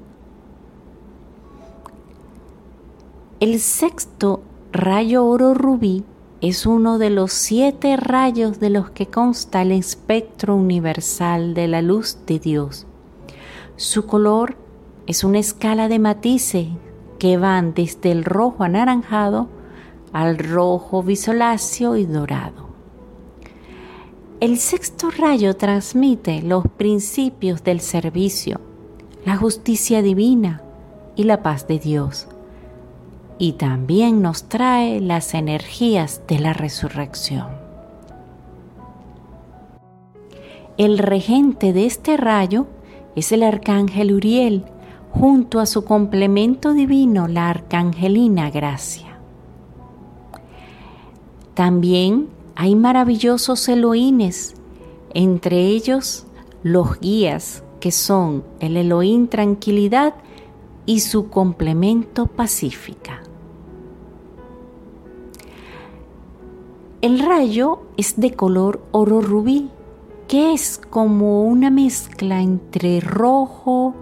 El 3.38 3.60
sexto 3.60 4.40
rayo 4.72 5.26
oro 5.26 5.52
rubí 5.52 6.04
es 6.40 6.64
uno 6.64 6.96
de 6.96 7.10
los 7.10 7.34
siete 7.34 7.94
rayos 7.98 8.60
de 8.60 8.70
los 8.70 8.88
que 8.88 9.08
consta 9.08 9.60
el 9.60 9.72
espectro 9.72 10.56
universal 10.56 11.52
de 11.52 11.68
la 11.68 11.82
luz 11.82 12.16
de 12.26 12.38
Dios. 12.38 12.86
Su 13.76 14.06
color 14.06 14.56
es 15.06 15.22
una 15.22 15.38
escala 15.38 15.88
de 15.88 15.98
matices 15.98 16.68
que 17.18 17.36
van 17.36 17.74
desde 17.74 18.10
el 18.10 18.24
rojo 18.24 18.64
anaranjado 18.64 19.48
al 20.14 20.38
rojo 20.38 21.02
visoláceo 21.02 21.98
y 21.98 22.06
dorado. 22.06 22.70
El 24.40 24.56
sexto 24.56 25.10
rayo 25.10 25.54
transmite 25.56 26.40
los 26.40 26.66
principios 26.68 27.62
del 27.62 27.80
servicio, 27.80 28.62
la 29.26 29.36
justicia 29.36 30.00
divina 30.00 30.62
y 31.16 31.24
la 31.24 31.42
paz 31.42 31.68
de 31.68 31.78
Dios 31.78 32.28
y 33.38 33.52
también 33.52 34.22
nos 34.22 34.44
trae 34.44 35.00
las 35.00 35.34
energías 35.34 36.22
de 36.26 36.38
la 36.38 36.52
resurrección. 36.52 37.48
El 40.78 40.98
regente 40.98 41.72
de 41.72 41.86
este 41.86 42.16
rayo 42.16 42.66
es 43.14 43.32
el 43.32 43.42
arcángel 43.42 44.12
Uriel, 44.12 44.64
junto 45.10 45.60
a 45.60 45.66
su 45.66 45.84
complemento 45.84 46.74
divino, 46.74 47.28
la 47.28 47.48
arcangelina 47.48 48.50
Gracia. 48.50 49.18
También 51.54 52.28
hay 52.54 52.76
maravillosos 52.76 53.66
Elohines, 53.68 54.54
entre 55.14 55.68
ellos 55.68 56.26
los 56.62 57.00
guías, 57.00 57.62
que 57.80 57.90
son 57.90 58.44
el 58.60 58.76
Elohim 58.76 59.28
Tranquilidad 59.28 60.14
y 60.84 61.00
su 61.00 61.30
complemento 61.30 62.26
Pacífica. 62.26 63.22
El 67.02 67.18
rayo 67.18 67.82
es 67.98 68.18
de 68.18 68.32
color 68.32 68.80
oro 68.90 69.20
rubí, 69.20 69.68
que 70.28 70.54
es 70.54 70.80
como 70.90 71.42
una 71.42 71.70
mezcla 71.70 72.40
entre 72.40 73.00
rojo, 73.00 73.94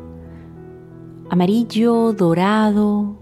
amarillo, 1.29 2.13
dorado. 2.13 3.17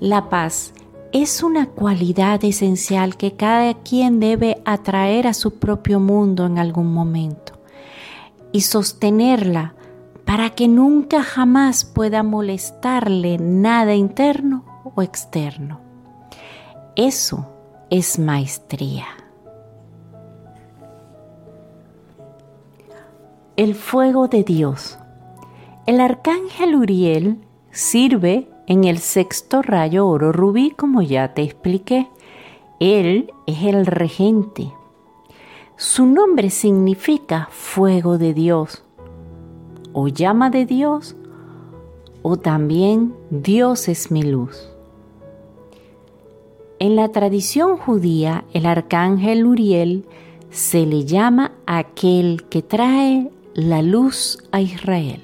La 0.00 0.28
paz 0.28 0.74
es 1.12 1.42
una 1.42 1.66
cualidad 1.66 2.44
esencial 2.44 3.16
que 3.16 3.32
cada 3.32 3.72
quien 3.72 4.20
debe 4.20 4.60
atraer 4.66 5.26
a 5.26 5.32
su 5.32 5.54
propio 5.54 5.98
mundo 5.98 6.44
en 6.44 6.58
algún 6.58 6.92
momento 6.92 7.54
y 8.52 8.60
sostenerla 8.60 9.74
para 10.26 10.50
que 10.50 10.68
nunca 10.68 11.22
jamás 11.22 11.86
pueda 11.86 12.22
molestarle 12.22 13.38
nada 13.38 13.94
interno 13.94 14.64
o 14.94 15.00
externo. 15.00 15.80
Eso 16.94 17.57
es 17.90 18.18
maestría. 18.18 19.06
El 23.56 23.74
fuego 23.74 24.28
de 24.28 24.44
Dios. 24.44 24.98
El 25.86 26.00
arcángel 26.00 26.76
Uriel 26.76 27.38
sirve 27.70 28.48
en 28.66 28.84
el 28.84 28.98
sexto 28.98 29.62
rayo 29.62 30.06
oro 30.06 30.32
rubí, 30.32 30.70
como 30.70 31.00
ya 31.00 31.32
te 31.32 31.42
expliqué. 31.42 32.08
Él 32.78 33.32
es 33.46 33.62
el 33.62 33.86
regente. 33.86 34.70
Su 35.76 36.04
nombre 36.04 36.50
significa 36.50 37.48
fuego 37.50 38.18
de 38.18 38.34
Dios, 38.34 38.84
o 39.94 40.08
llama 40.08 40.50
de 40.50 40.66
Dios, 40.66 41.16
o 42.20 42.36
también 42.36 43.14
Dios 43.30 43.88
es 43.88 44.10
mi 44.10 44.22
luz. 44.22 44.67
En 46.80 46.94
la 46.94 47.08
tradición 47.08 47.76
judía, 47.76 48.44
el 48.52 48.64
arcángel 48.64 49.46
Uriel 49.46 50.04
se 50.50 50.86
le 50.86 51.04
llama 51.04 51.50
aquel 51.66 52.44
que 52.48 52.62
trae 52.62 53.32
la 53.54 53.82
luz 53.82 54.38
a 54.52 54.60
Israel. 54.60 55.22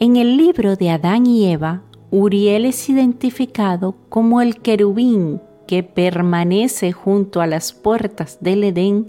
En 0.00 0.16
el 0.16 0.36
libro 0.36 0.74
de 0.74 0.90
Adán 0.90 1.26
y 1.26 1.52
Eva, 1.52 1.82
Uriel 2.10 2.66
es 2.66 2.88
identificado 2.88 3.94
como 4.08 4.40
el 4.40 4.56
querubín 4.56 5.40
que 5.68 5.84
permanece 5.84 6.90
junto 6.90 7.40
a 7.40 7.46
las 7.46 7.72
puertas 7.72 8.38
del 8.40 8.64
Edén 8.64 9.06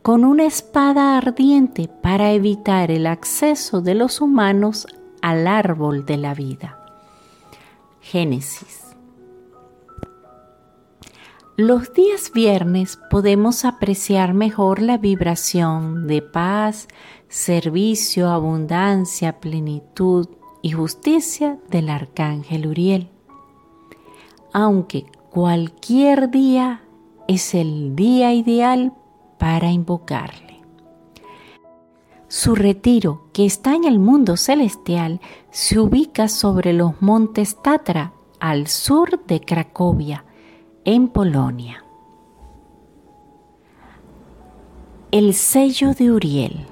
con 0.00 0.24
una 0.24 0.46
espada 0.46 1.18
ardiente 1.18 1.90
para 2.00 2.32
evitar 2.32 2.90
el 2.90 3.06
acceso 3.06 3.82
de 3.82 3.94
los 3.94 4.22
humanos 4.22 4.86
al 5.20 5.46
árbol 5.46 6.06
de 6.06 6.16
la 6.16 6.32
vida. 6.32 6.78
Génesis 8.00 8.79
los 11.60 11.92
días 11.92 12.32
viernes 12.32 12.98
podemos 13.10 13.66
apreciar 13.66 14.32
mejor 14.32 14.80
la 14.80 14.96
vibración 14.96 16.06
de 16.06 16.22
paz, 16.22 16.88
servicio, 17.28 18.30
abundancia, 18.30 19.40
plenitud 19.40 20.26
y 20.62 20.70
justicia 20.70 21.58
del 21.68 21.90
arcángel 21.90 22.66
Uriel. 22.66 23.10
Aunque 24.54 25.04
cualquier 25.28 26.30
día 26.30 26.80
es 27.28 27.54
el 27.54 27.94
día 27.94 28.32
ideal 28.32 28.94
para 29.38 29.70
invocarle. 29.70 30.62
Su 32.28 32.54
retiro, 32.54 33.28
que 33.34 33.44
está 33.44 33.74
en 33.74 33.84
el 33.84 33.98
mundo 33.98 34.38
celestial, 34.38 35.20
se 35.50 35.78
ubica 35.78 36.28
sobre 36.28 36.72
los 36.72 37.02
montes 37.02 37.60
Tatra, 37.60 38.14
al 38.38 38.66
sur 38.66 39.22
de 39.26 39.42
Cracovia, 39.42 40.24
en 40.84 41.08
Polonia. 41.08 41.84
El 45.10 45.34
sello 45.34 45.92
de 45.92 46.10
Uriel. 46.10 46.66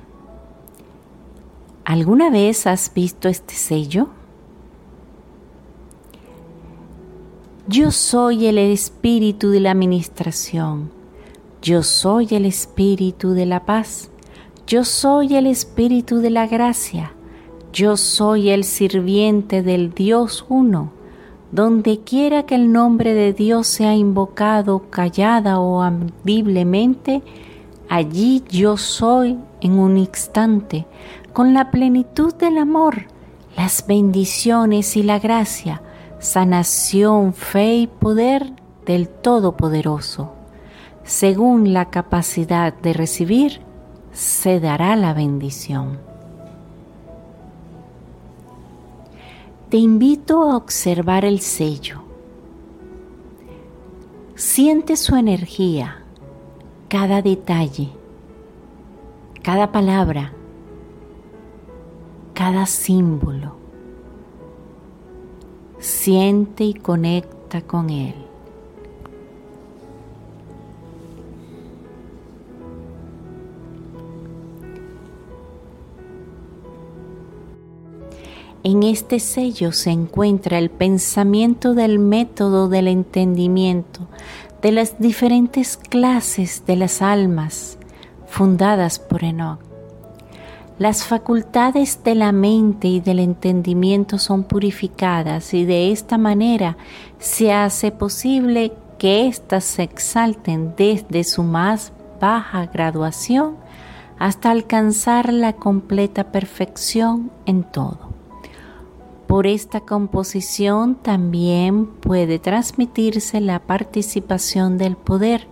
¿Alguna 1.84 2.30
vez 2.30 2.66
has 2.66 2.92
visto 2.94 3.28
este 3.28 3.54
sello? 3.54 4.08
Yo 7.66 7.90
soy 7.90 8.46
el 8.46 8.56
espíritu 8.56 9.50
de 9.50 9.60
la 9.60 9.72
administración. 9.72 10.90
Yo 11.60 11.82
soy 11.82 12.28
el 12.30 12.46
espíritu 12.46 13.32
de 13.32 13.44
la 13.44 13.66
paz. 13.66 14.10
Yo 14.66 14.84
soy 14.84 15.34
el 15.34 15.46
espíritu 15.46 16.18
de 16.18 16.30
la 16.30 16.46
gracia. 16.46 17.12
Yo 17.74 17.98
soy 17.98 18.48
el 18.48 18.64
sirviente 18.64 19.62
del 19.62 19.92
Dios 19.92 20.46
uno 20.48 20.97
donde 21.50 22.00
quiera 22.00 22.44
que 22.44 22.54
el 22.54 22.72
nombre 22.72 23.14
de 23.14 23.32
Dios 23.32 23.66
sea 23.66 23.94
invocado 23.94 24.90
callada 24.90 25.60
o 25.60 25.82
audiblemente, 25.82 27.22
allí 27.88 28.44
yo 28.50 28.76
soy 28.76 29.38
en 29.60 29.78
un 29.78 29.96
instante, 29.96 30.86
con 31.32 31.54
la 31.54 31.70
plenitud 31.70 32.34
del 32.34 32.58
amor, 32.58 33.06
las 33.56 33.86
bendiciones 33.86 34.96
y 34.96 35.02
la 35.02 35.18
gracia, 35.18 35.82
sanación, 36.18 37.32
fe 37.32 37.76
y 37.76 37.86
poder 37.86 38.52
del 38.84 39.08
Todopoderoso. 39.08 40.34
Según 41.04 41.72
la 41.72 41.90
capacidad 41.90 42.74
de 42.74 42.92
recibir, 42.92 43.60
se 44.12 44.60
dará 44.60 44.96
la 44.96 45.14
bendición. 45.14 46.07
Te 49.68 49.76
invito 49.76 50.42
a 50.42 50.56
observar 50.56 51.24
el 51.24 51.40
sello. 51.40 52.00
Siente 54.34 54.96
su 54.96 55.16
energía, 55.16 56.04
cada 56.88 57.20
detalle, 57.20 57.90
cada 59.42 59.70
palabra, 59.70 60.32
cada 62.32 62.64
símbolo. 62.64 63.56
Siente 65.78 66.64
y 66.64 66.74
conecta 66.74 67.60
con 67.60 67.90
él. 67.90 68.27
En 78.70 78.82
este 78.82 79.18
sello 79.18 79.72
se 79.72 79.88
encuentra 79.88 80.58
el 80.58 80.68
pensamiento 80.68 81.72
del 81.72 81.98
método 81.98 82.68
del 82.68 82.86
entendimiento 82.88 84.08
de 84.60 84.72
las 84.72 85.00
diferentes 85.00 85.78
clases 85.78 86.66
de 86.66 86.76
las 86.76 87.00
almas 87.00 87.78
fundadas 88.26 88.98
por 88.98 89.24
Enoch. 89.24 89.58
Las 90.78 91.04
facultades 91.04 92.04
de 92.04 92.14
la 92.14 92.30
mente 92.32 92.88
y 92.88 93.00
del 93.00 93.20
entendimiento 93.20 94.18
son 94.18 94.44
purificadas 94.44 95.54
y 95.54 95.64
de 95.64 95.90
esta 95.90 96.18
manera 96.18 96.76
se 97.18 97.54
hace 97.54 97.90
posible 97.90 98.74
que 98.98 99.28
éstas 99.28 99.64
se 99.64 99.82
exalten 99.84 100.74
desde 100.76 101.24
su 101.24 101.42
más 101.42 101.94
baja 102.20 102.66
graduación 102.66 103.56
hasta 104.18 104.50
alcanzar 104.50 105.32
la 105.32 105.54
completa 105.54 106.32
perfección 106.32 107.30
en 107.46 107.62
todo. 107.62 108.07
Por 109.28 109.46
esta 109.46 109.82
composición 109.82 110.94
también 110.94 111.86
puede 111.86 112.38
transmitirse 112.38 113.42
la 113.42 113.60
participación 113.60 114.78
del 114.78 114.96
poder, 114.96 115.46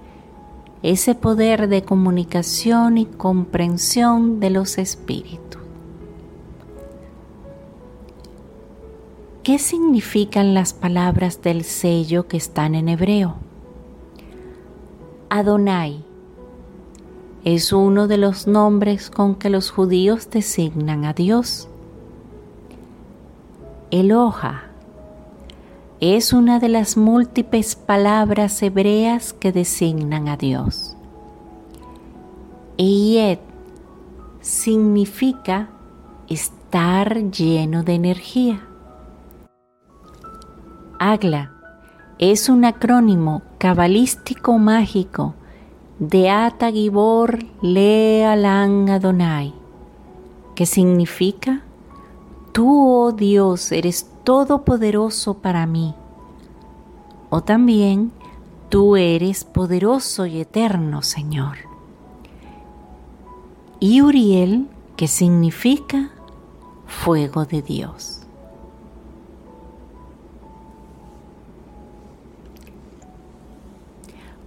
ese 0.83 1.15
poder 1.15 1.69
de 1.69 1.83
comunicación 1.83 2.97
y 2.97 3.05
comprensión 3.05 4.41
de 4.41 4.49
los 4.49 4.79
espíritus. 4.79 5.61
¿Qué 9.43 9.59
significan 9.59 10.55
las 10.55 10.73
palabras 10.73 11.43
del 11.43 11.63
sello 11.63 12.27
que 12.29 12.39
están 12.39 12.75
en 12.75 12.89
hebreo? 12.89 13.37
Adonai 15.29 16.03
es 17.45 17.75
uno 17.75 18.09
de 18.09 18.17
los 18.17 18.47
nombres 18.47 19.11
con 19.11 19.35
que 19.35 19.51
los 19.51 19.71
judíos 19.71 20.31
designan 20.31 21.05
a 21.05 21.13
Dios. 21.13 21.69
Eloja 23.93 24.65
es 26.01 26.33
una 26.33 26.59
de 26.59 26.69
las 26.69 26.97
múltiples 26.97 27.77
palabras 27.77 28.61
hebreas 28.61 29.33
que 29.33 29.53
designan 29.53 30.27
a 30.27 30.37
Dios. 30.37 30.97
Eyed 32.79 33.39
significa 34.41 35.69
estar 36.29 37.31
lleno 37.31 37.85
de 37.85 37.95
energía. 37.95 38.67
Agla 40.99 41.53
es 42.19 42.49
un 42.49 42.65
acrónimo 42.65 43.43
cabalístico 43.59 44.59
mágico 44.59 45.35
de 46.01 46.29
Ata 46.29 46.73
Gibor 46.73 47.39
Lealan 47.63 48.91
Adonai, 48.91 49.55
que 50.57 50.67
significa 50.67 51.63
Tú, 52.57 52.89
oh 52.91 53.13
Dios, 53.13 53.71
eres 53.71 54.09
todopoderoso 54.25 55.35
para 55.35 55.67
mí. 55.67 55.95
O 57.29 57.43
también, 57.43 58.13
tú 58.71 58.97
eres 58.97 59.45
poderoso 59.45 60.25
y 60.25 60.41
eterno, 60.41 61.03
Señor. 61.03 61.59
Y 63.79 64.01
Uriel, 64.01 64.71
que 64.97 65.07
significa 65.07 66.13
fuego 66.87 67.45
de 67.45 67.61
Dios. 67.61 68.23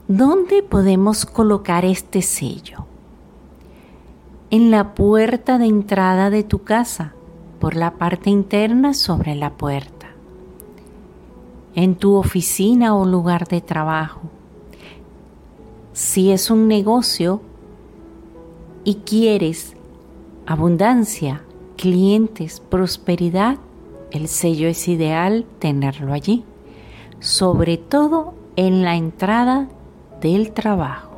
¿Dónde 0.07 0.63
podemos 0.63 1.27
colocar 1.27 1.85
este 1.85 2.23
sello? 2.23 2.87
En 4.49 4.71
la 4.71 4.95
puerta 4.95 5.59
de 5.59 5.67
entrada 5.67 6.31
de 6.31 6.41
tu 6.41 6.63
casa 6.63 7.13
por 7.59 7.75
la 7.75 7.91
parte 7.91 8.29
interna 8.29 8.93
sobre 8.93 9.35
la 9.35 9.51
puerta, 9.51 10.07
en 11.75 11.95
tu 11.95 12.15
oficina 12.15 12.95
o 12.95 13.05
lugar 13.05 13.47
de 13.47 13.61
trabajo. 13.61 14.21
Si 15.93 16.31
es 16.31 16.49
un 16.49 16.67
negocio 16.67 17.41
y 18.85 18.95
quieres 18.95 19.75
abundancia, 20.45 21.43
clientes, 21.75 22.61
prosperidad, 22.61 23.57
el 24.11 24.27
sello 24.27 24.67
es 24.67 24.87
ideal 24.87 25.45
tenerlo 25.59 26.13
allí, 26.13 26.43
sobre 27.19 27.77
todo 27.77 28.33
en 28.55 28.83
la 28.83 28.95
entrada 28.95 29.67
del 30.21 30.51
trabajo. 30.51 31.09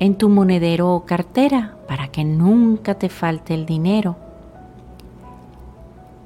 En 0.00 0.16
tu 0.16 0.28
monedero 0.28 0.94
o 0.94 1.04
cartera 1.04 1.76
para 1.86 2.08
que 2.08 2.24
nunca 2.24 2.94
te 2.94 3.08
falte 3.08 3.54
el 3.54 3.66
dinero 3.66 4.16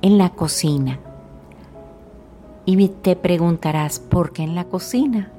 en 0.04 0.18
la 0.18 0.28
cocina. 0.28 1.00
Y 2.66 2.88
te 2.88 3.16
preguntarás, 3.16 4.00
¿por 4.00 4.34
qué 4.34 4.42
en 4.42 4.54
la 4.54 4.64
cocina? 4.64 5.32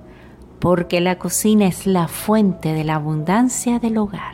Porque 0.57 1.01
la 1.01 1.19
cocina 1.19 1.67
es 1.67 1.85
la 1.85 2.07
fuente 2.07 2.73
de 2.73 2.83
la 2.83 2.95
abundancia 2.95 3.77
del 3.77 3.99
hogar. 3.99 4.33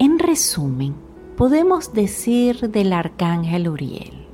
En 0.00 0.18
resumen, 0.18 0.96
podemos 1.36 1.92
decir 1.92 2.72
del 2.72 2.92
arcángel 2.92 3.68
Uriel. 3.68 4.26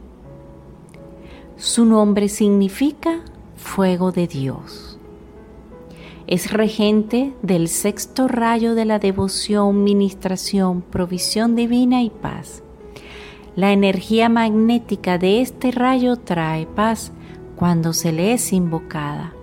Su 1.56 1.84
nombre 1.84 2.30
significa 2.30 3.20
fuego 3.56 4.12
de 4.12 4.28
Dios. 4.28 4.85
Es 6.26 6.50
regente 6.50 7.32
del 7.42 7.68
sexto 7.68 8.26
rayo 8.26 8.74
de 8.74 8.84
la 8.84 8.98
devoción, 8.98 9.84
ministración, 9.84 10.82
provisión 10.82 11.54
divina 11.54 12.02
y 12.02 12.10
paz. 12.10 12.64
La 13.54 13.72
energía 13.72 14.28
magnética 14.28 15.18
de 15.18 15.40
este 15.40 15.70
rayo 15.70 16.16
trae 16.16 16.66
paz 16.66 17.12
cuando 17.54 17.92
se 17.92 18.10
le 18.10 18.32
es 18.32 18.52
invocada 18.52 19.34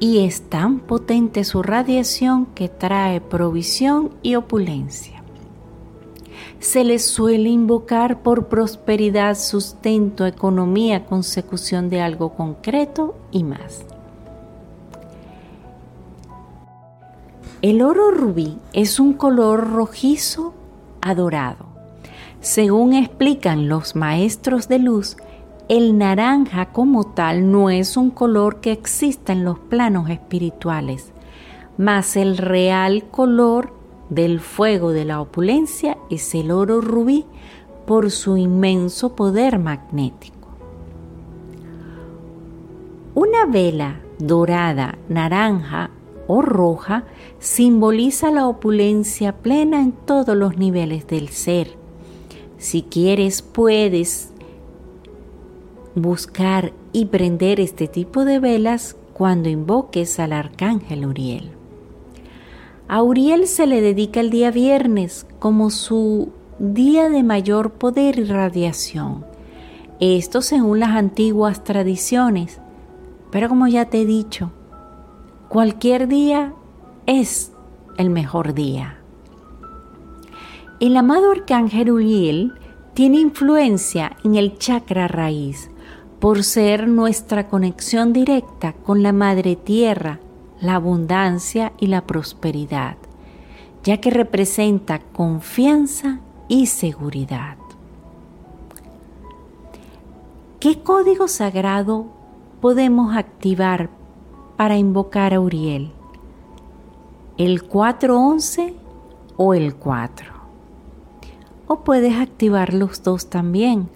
y 0.00 0.24
es 0.24 0.42
tan 0.48 0.80
potente 0.80 1.44
su 1.44 1.62
radiación 1.62 2.46
que 2.46 2.68
trae 2.68 3.20
provisión 3.20 4.10
y 4.20 4.34
opulencia. 4.34 5.22
Se 6.58 6.82
le 6.82 6.98
suele 6.98 7.50
invocar 7.50 8.22
por 8.22 8.48
prosperidad, 8.48 9.38
sustento, 9.38 10.26
economía, 10.26 11.06
consecución 11.06 11.88
de 11.88 12.00
algo 12.00 12.34
concreto 12.34 13.14
y 13.30 13.44
más. 13.44 13.84
El 17.62 17.82
oro 17.82 18.10
rubí 18.10 18.56
es 18.72 18.98
un 18.98 19.12
color 19.12 19.72
rojizo 19.72 20.54
adorado. 21.02 21.66
Según 22.40 22.94
explican 22.94 23.68
los 23.68 23.94
maestros 23.94 24.66
de 24.66 24.78
luz, 24.78 25.18
el 25.68 25.98
naranja 25.98 26.72
como 26.72 27.12
tal 27.12 27.52
no 27.52 27.68
es 27.68 27.98
un 27.98 28.10
color 28.12 28.60
que 28.60 28.72
exista 28.72 29.34
en 29.34 29.44
los 29.44 29.58
planos 29.58 30.08
espirituales, 30.08 31.12
mas 31.76 32.16
el 32.16 32.38
real 32.38 33.04
color 33.10 33.74
del 34.08 34.40
fuego 34.40 34.92
de 34.92 35.04
la 35.04 35.20
opulencia 35.20 35.98
es 36.08 36.34
el 36.34 36.52
oro 36.52 36.80
rubí 36.80 37.26
por 37.86 38.10
su 38.10 38.38
inmenso 38.38 39.14
poder 39.14 39.58
magnético. 39.58 40.48
Una 43.14 43.44
vela 43.44 44.00
dorada, 44.18 44.96
naranja 45.10 45.90
o 46.26 46.40
roja 46.40 47.04
simboliza 47.40 48.30
la 48.30 48.46
opulencia 48.46 49.38
plena 49.38 49.80
en 49.80 49.92
todos 49.92 50.36
los 50.36 50.56
niveles 50.56 51.06
del 51.08 51.28
ser. 51.30 51.74
Si 52.58 52.82
quieres, 52.82 53.42
puedes 53.42 54.30
buscar 55.94 56.72
y 56.92 57.06
prender 57.06 57.58
este 57.58 57.88
tipo 57.88 58.24
de 58.24 58.38
velas 58.38 58.94
cuando 59.12 59.48
invoques 59.48 60.20
al 60.20 60.32
arcángel 60.32 61.06
Uriel. 61.06 61.50
A 62.86 63.02
Uriel 63.02 63.48
se 63.48 63.66
le 63.66 63.80
dedica 63.80 64.20
el 64.20 64.30
día 64.30 64.50
viernes 64.50 65.26
como 65.38 65.70
su 65.70 66.28
día 66.58 67.08
de 67.08 67.22
mayor 67.22 67.72
poder 67.72 68.18
y 68.18 68.24
radiación. 68.24 69.24
Esto 69.98 70.42
según 70.42 70.80
las 70.80 70.90
antiguas 70.90 71.64
tradiciones. 71.64 72.60
Pero 73.30 73.48
como 73.48 73.68
ya 73.68 73.84
te 73.84 74.02
he 74.02 74.06
dicho, 74.06 74.50
Cualquier 75.50 76.06
día 76.06 76.54
es 77.10 77.50
el 77.96 78.08
mejor 78.08 78.54
día. 78.54 78.96
El 80.78 80.96
amado 80.96 81.32
arcángel 81.32 81.90
Uriel 81.90 82.54
tiene 82.94 83.18
influencia 83.18 84.16
en 84.22 84.36
el 84.36 84.58
chakra 84.58 85.08
raíz 85.08 85.72
por 86.20 86.44
ser 86.44 86.86
nuestra 86.86 87.48
conexión 87.48 88.12
directa 88.12 88.74
con 88.74 89.02
la 89.02 89.12
madre 89.12 89.56
tierra, 89.56 90.20
la 90.60 90.76
abundancia 90.76 91.72
y 91.80 91.88
la 91.88 92.06
prosperidad, 92.06 92.96
ya 93.82 93.96
que 93.96 94.10
representa 94.10 95.00
confianza 95.00 96.20
y 96.46 96.66
seguridad. 96.66 97.56
¿Qué 100.60 100.80
código 100.80 101.26
sagrado 101.26 102.06
podemos 102.60 103.16
activar 103.16 103.90
para 104.56 104.76
invocar 104.76 105.34
a 105.34 105.40
Uriel? 105.40 105.90
¿El 107.40 107.62
411 107.62 108.74
o 109.38 109.54
el 109.54 109.74
4? 109.74 110.40
o 111.72 111.84
puedes 111.84 112.16
activar 112.16 112.74
los 112.74 113.02
dos 113.04 113.30
también, 113.30 113.88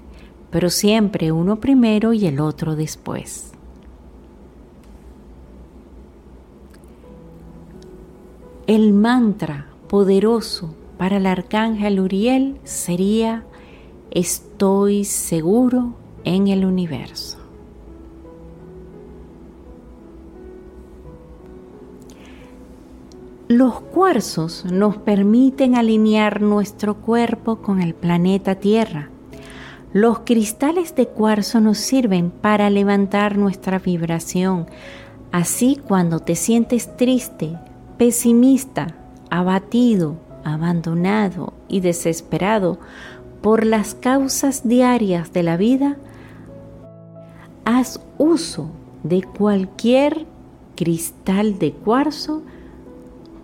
pero 0.50 0.70
siempre 0.70 1.30
uno 1.30 1.56
primero 1.56 2.12
y 2.12 2.24
el 2.24 2.38
otro 2.38 2.74
después. 2.76 3.52
El 8.68 8.92
mantra 8.92 9.66
poderoso 9.88 10.72
para 10.96 11.16
el 11.16 11.26
arcángel 11.26 11.98
Uriel 11.98 12.60
sería 12.62 13.44
estoy 14.12 15.04
seguro 15.04 15.96
en 16.22 16.46
el 16.46 16.64
universo. 16.64 17.43
Los 23.56 23.78
cuarzos 23.78 24.64
nos 24.64 24.96
permiten 24.96 25.76
alinear 25.76 26.40
nuestro 26.40 26.96
cuerpo 26.96 27.62
con 27.62 27.80
el 27.80 27.94
planeta 27.94 28.56
Tierra. 28.56 29.10
Los 29.92 30.18
cristales 30.24 30.96
de 30.96 31.06
cuarzo 31.06 31.60
nos 31.60 31.78
sirven 31.78 32.32
para 32.32 32.68
levantar 32.68 33.38
nuestra 33.38 33.78
vibración. 33.78 34.66
Así 35.30 35.80
cuando 35.86 36.18
te 36.18 36.34
sientes 36.34 36.96
triste, 36.96 37.56
pesimista, 37.96 38.88
abatido, 39.30 40.16
abandonado 40.42 41.52
y 41.68 41.78
desesperado 41.78 42.80
por 43.40 43.64
las 43.64 43.94
causas 43.94 44.66
diarias 44.66 45.32
de 45.32 45.44
la 45.44 45.56
vida, 45.56 45.96
haz 47.64 48.00
uso 48.18 48.68
de 49.04 49.22
cualquier 49.22 50.26
cristal 50.74 51.60
de 51.60 51.70
cuarzo 51.70 52.42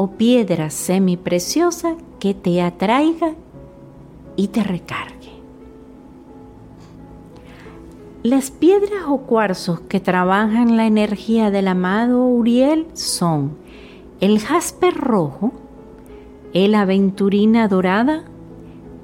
o 0.03 0.13
piedra 0.13 0.71
semipreciosa 0.71 1.95
que 2.19 2.33
te 2.33 2.63
atraiga 2.63 3.35
y 4.35 4.49
te 4.49 4.63
recargue. 4.63 5.29
Las 8.23 8.51
piedras 8.51 9.03
o 9.07 9.19
cuarzos 9.19 9.81
que 9.81 10.01
trabajan 10.01 10.79
la 10.79 10.87
energía 10.87 11.51
del 11.51 11.69
amado 11.69 12.25
Uriel 12.25 12.87
son 12.95 13.59
el 14.23 14.41
jaspe 14.41 14.91
rojo, 14.91 15.53
el 16.55 16.77
aventurina 16.77 17.69
dorada, 17.69 18.25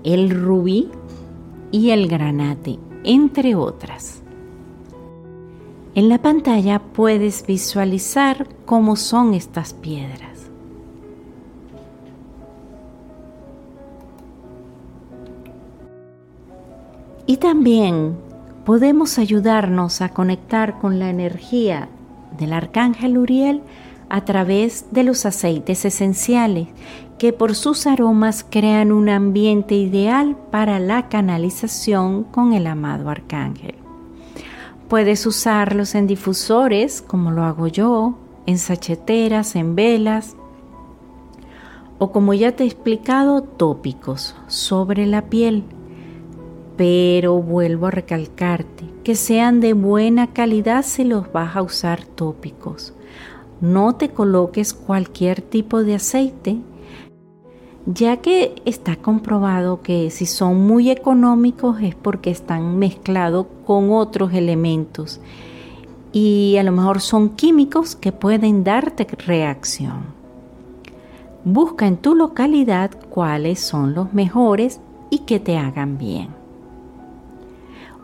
el 0.03 0.31
rubí 0.31 0.89
y 1.73 1.91
el 1.91 2.09
granate, 2.09 2.79
entre 3.05 3.55
otras. 3.55 4.23
En 5.95 6.09
la 6.09 6.23
pantalla 6.23 6.79
puedes 6.79 7.47
visualizar 7.47 8.49
cómo 8.65 8.97
son 8.97 9.35
estas 9.35 9.75
piedras. 9.75 10.26
Y 17.27 17.39
también 17.39 18.17
podemos 18.65 19.19
ayudarnos 19.19 20.01
a 20.01 20.11
conectar 20.11 20.79
con 20.79 20.99
la 20.99 21.11
energía 21.11 21.89
del 22.39 22.53
arcángel 22.53 23.19
Uriel 23.19 23.63
a 24.09 24.25
través 24.25 24.87
de 24.93 25.03
los 25.03 25.27
aceites 25.27 25.85
esenciales 25.85 26.69
que 27.19 27.33
por 27.33 27.55
sus 27.55 27.87
aromas 27.87 28.47
crean 28.49 28.93
un 28.93 29.09
ambiente 29.09 29.75
ideal 29.75 30.37
para 30.51 30.79
la 30.79 31.09
canalización 31.09 32.25
con 32.25 32.53
el 32.53 32.67
amado 32.67 33.09
arcángel. 33.09 33.75
Puedes 34.89 35.27
usarlos 35.27 35.95
en 35.95 36.07
difusores, 36.07 37.03
como 37.03 37.33
lo 37.33 37.43
hago 37.43 37.67
yo, 37.67 38.19
en 38.47 38.59
sacheteras, 38.59 39.57
en 39.57 39.75
velas, 39.75 40.37
o 41.99 42.13
como 42.13 42.35
ya 42.35 42.53
te 42.53 42.65
he 42.65 42.67
explicado, 42.67 43.43
tópicos 43.43 44.37
sobre 44.47 45.07
la 45.07 45.23
piel 45.23 45.65
pero 46.77 47.41
vuelvo 47.41 47.87
a 47.87 47.91
recalcarte 47.91 48.85
que 49.03 49.15
sean 49.15 49.61
de 49.61 49.73
buena 49.73 50.33
calidad 50.33 50.85
si 50.85 51.05
los 51.05 51.33
vas 51.33 51.57
a 51.57 51.63
usar 51.63 52.05
tópicos. 52.05 52.93
No 53.61 53.95
te 53.95 54.11
coloques 54.11 54.75
cualquier 54.75 55.41
tipo 55.41 55.83
de 55.83 55.95
aceite, 55.95 56.59
ya 57.87 58.19
que 58.19 58.61
está 58.65 58.97
comprobado 58.97 59.81
que 59.81 60.11
si 60.11 60.27
son 60.27 60.67
muy 60.67 60.91
económicos 60.91 61.81
es 61.81 61.95
porque 61.95 62.31
están 62.31 62.79
mezclados 62.79 63.47
con 63.65 63.93
otros 63.93 64.35
elementos 64.35 65.21
y 66.13 66.57
a 66.59 66.63
lo 66.63 66.73
mejor 66.73 67.01
son 67.01 67.31
químicos 67.31 67.95
que 67.95 68.11
pueden 68.11 68.65
darte 68.65 69.07
reacción. 69.27 70.17
Busca 71.45 71.87
en 71.87 71.97
tu 71.97 72.15
localidad 72.17 72.91
cuáles 73.09 73.61
son 73.61 73.95
los 73.95 74.13
mejores 74.13 74.81
y 75.11 75.21
que 75.21 75.39
te 75.39 75.57
hagan 75.57 75.97
bien. 75.97 76.46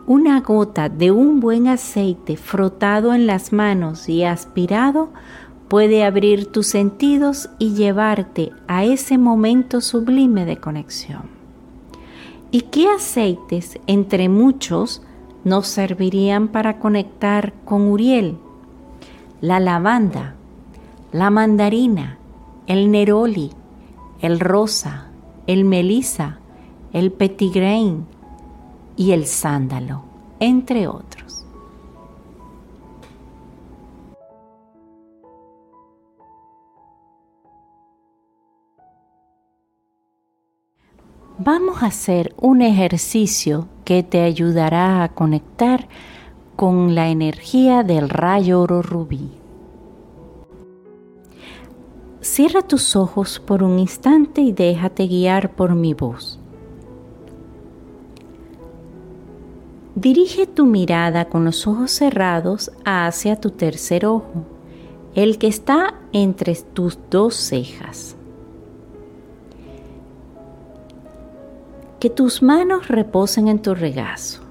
Una 0.05 0.41
gota 0.41 0.89
de 0.89 1.11
un 1.11 1.39
buen 1.39 1.67
aceite 1.67 2.35
frotado 2.35 3.13
en 3.13 3.25
las 3.25 3.53
manos 3.53 4.09
y 4.09 4.25
aspirado 4.25 5.11
puede 5.69 6.03
abrir 6.03 6.47
tus 6.47 6.67
sentidos 6.67 7.49
y 7.57 7.73
llevarte 7.73 8.51
a 8.67 8.83
ese 8.83 9.17
momento 9.17 9.79
sublime 9.79 10.45
de 10.45 10.57
conexión. 10.57 11.21
¿Y 12.51 12.63
qué 12.63 12.89
aceites, 12.89 13.79
entre 13.87 14.27
muchos, 14.27 15.01
nos 15.45 15.67
servirían 15.67 16.49
para 16.49 16.79
conectar 16.79 17.53
con 17.63 17.83
Uriel? 17.83 18.37
La 19.39 19.61
lavanda, 19.61 20.35
la 21.13 21.29
mandarina, 21.29 22.17
el 22.67 22.91
neroli, 22.91 23.51
el 24.19 24.41
rosa, 24.41 25.07
el 25.47 25.63
melisa, 25.63 26.39
el 26.91 27.11
petigrain, 27.13 28.05
y 28.95 29.11
el 29.11 29.25
sándalo, 29.25 30.03
entre 30.39 30.87
otros. 30.87 31.45
Vamos 41.39 41.81
a 41.81 41.87
hacer 41.87 42.33
un 42.39 42.61
ejercicio 42.61 43.67
que 43.85 44.03
te 44.03 44.21
ayudará 44.21 45.03
a 45.03 45.09
conectar 45.09 45.87
con 46.55 46.93
la 46.93 47.09
energía 47.09 47.83
del 47.83 48.07
rayo 48.07 48.61
oro 48.61 48.81
rubí. 48.81 49.31
Cierra 52.21 52.61
tus 52.61 52.95
ojos 52.95 53.39
por 53.39 53.63
un 53.63 53.79
instante 53.79 54.41
y 54.41 54.53
déjate 54.53 55.07
guiar 55.07 55.51
por 55.51 55.75
mi 55.75 55.93
voz. 55.93 56.39
Dirige 59.95 60.47
tu 60.47 60.65
mirada 60.65 61.25
con 61.25 61.45
los 61.45 61.67
ojos 61.67 61.91
cerrados 61.91 62.71
hacia 62.83 63.35
tu 63.35 63.51
tercer 63.51 64.07
ojo, 64.07 64.43
el 65.13 65.37
que 65.37 65.45
está 65.45 65.93
entre 66.13 66.55
tus 66.55 66.97
dos 67.11 67.35
cejas. 67.35 68.15
Que 71.99 72.09
tus 72.09 72.41
manos 72.41 72.87
reposen 72.87 73.47
en 73.47 73.61
tu 73.61 73.75
regazo. 73.75 74.41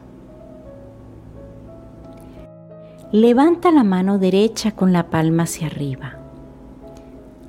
Levanta 3.10 3.72
la 3.72 3.82
mano 3.82 4.20
derecha 4.20 4.70
con 4.70 4.92
la 4.92 5.10
palma 5.10 5.42
hacia 5.42 5.66
arriba, 5.66 6.18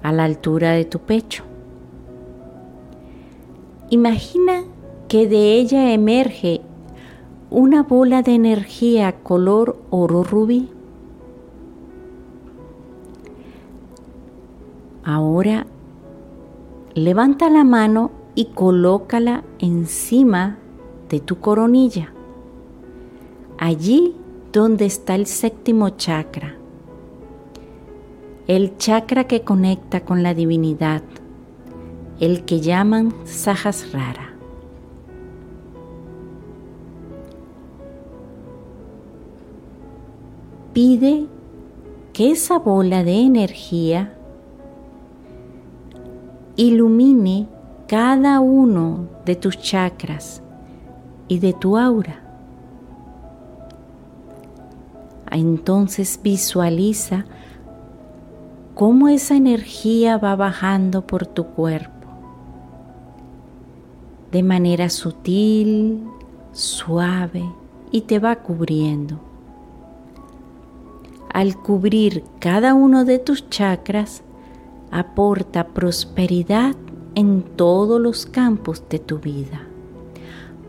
a 0.02 0.12
la 0.12 0.24
altura 0.24 0.72
de 0.72 0.86
tu 0.86 0.98
pecho. 0.98 1.44
Imagina 3.92 4.64
que 5.08 5.28
de 5.28 5.54
ella 5.54 5.94
emerge 5.94 6.62
una 7.54 7.84
bola 7.84 8.24
de 8.24 8.34
energía 8.34 9.12
color 9.22 9.78
oro 9.92 10.24
rubí. 10.24 10.72
Ahora 15.04 15.68
levanta 16.96 17.52
la 17.52 17.64
mano 17.64 18.10
y 18.34 18.46
colócala 18.46 19.44
encima 19.60 20.58
de 21.10 21.20
tu 21.20 21.42
coronilla, 21.42 22.12
allí 23.60 24.16
donde 24.52 24.86
está 24.86 25.14
el 25.14 25.28
séptimo 25.28 25.90
chakra, 25.90 26.56
el 28.48 28.78
chakra 28.78 29.26
que 29.26 29.44
conecta 29.44 30.04
con 30.04 30.24
la 30.24 30.34
divinidad, 30.34 31.04
el 32.20 32.46
que 32.46 32.62
llaman 32.62 33.14
Sahasrara. 33.26 34.23
Pide 40.74 41.28
que 42.12 42.32
esa 42.32 42.60
bola 42.60 43.04
de 43.04 43.22
energía 43.22 44.14
ilumine 46.56 47.48
cada 47.88 48.40
uno 48.40 49.08
de 49.26 49.36
tus 49.36 49.60
chakras 49.60 50.42
y 51.28 51.40
de 51.40 51.54
tu 51.54 51.78
aura. 51.78 52.22
Entonces 55.32 56.20
visualiza 56.22 57.26
cómo 58.76 59.10
esa 59.10 59.36
energía 59.36 60.18
va 60.18 60.36
bajando 60.36 61.06
por 61.06 61.26
tu 61.26 61.46
cuerpo, 61.46 62.08
de 64.32 64.44
manera 64.44 64.90
sutil, 64.90 66.04
suave 66.52 67.44
y 67.92 68.02
te 68.02 68.20
va 68.20 68.36
cubriendo. 68.38 69.20
Al 71.34 71.58
cubrir 71.58 72.24
cada 72.40 72.76
uno 72.76 73.06
de 73.06 73.18
tus 73.18 73.50
chakras, 73.50 74.22
aporta 74.92 75.70
prosperidad 75.70 76.76
en 77.16 77.42
todos 77.42 78.00
los 78.00 78.28
campos 78.28 78.84
de 78.88 79.00
tu 79.00 79.18
vida, 79.18 79.64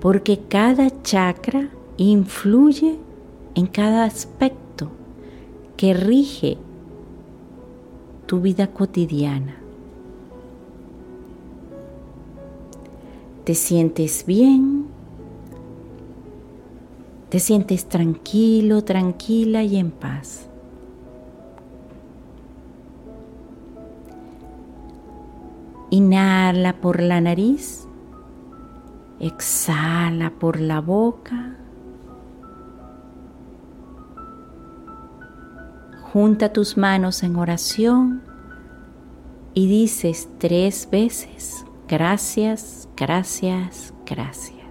porque 0.01 0.41
cada 0.49 1.03
chakra 1.03 1.69
influye 1.99 2.99
en 3.55 3.67
cada 3.67 4.05
aspecto 4.05 4.91
que 5.77 5.93
rige 5.93 6.57
tu 8.25 8.41
vida 8.41 8.69
cotidiana. 8.69 9.57
Te 13.45 13.55
sientes 13.55 14.25
bien, 14.27 14.87
te 17.29 17.39
sientes 17.39 17.85
tranquilo, 17.87 18.83
tranquila 18.83 19.63
y 19.63 19.77
en 19.77 19.91
paz. 19.91 20.49
Inhala 25.95 26.81
por 26.81 27.01
la 27.01 27.21
nariz, 27.21 27.87
exhala 29.21 30.31
por 30.31 30.59
la 30.59 30.81
boca. 30.81 31.57
Junta 36.13 36.53
tus 36.53 36.77
manos 36.77 37.23
en 37.23 37.37
oración 37.37 38.25
y 39.53 39.69
dices 39.69 40.29
tres 40.39 40.89
veces, 40.91 41.65
gracias, 41.87 42.89
gracias, 42.97 43.95
gracias. 44.05 44.67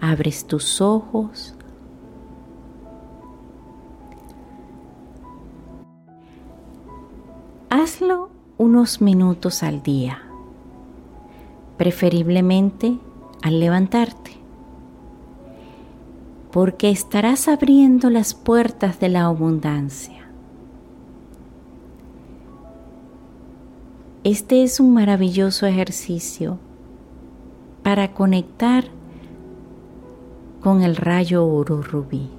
Abres 0.00 0.46
tus 0.46 0.80
ojos. 0.80 1.54
Hazlo 7.68 8.23
unos 8.56 9.00
minutos 9.00 9.62
al 9.62 9.82
día, 9.82 10.22
preferiblemente 11.76 12.98
al 13.42 13.58
levantarte, 13.58 14.32
porque 16.52 16.90
estarás 16.90 17.48
abriendo 17.48 18.10
las 18.10 18.34
puertas 18.34 19.00
de 19.00 19.08
la 19.08 19.24
abundancia. 19.24 20.28
Este 24.22 24.62
es 24.62 24.78
un 24.78 24.94
maravilloso 24.94 25.66
ejercicio 25.66 26.58
para 27.82 28.14
conectar 28.14 28.84
con 30.62 30.82
el 30.82 30.96
rayo 30.96 31.44
oro 31.46 31.82
rubí. 31.82 32.30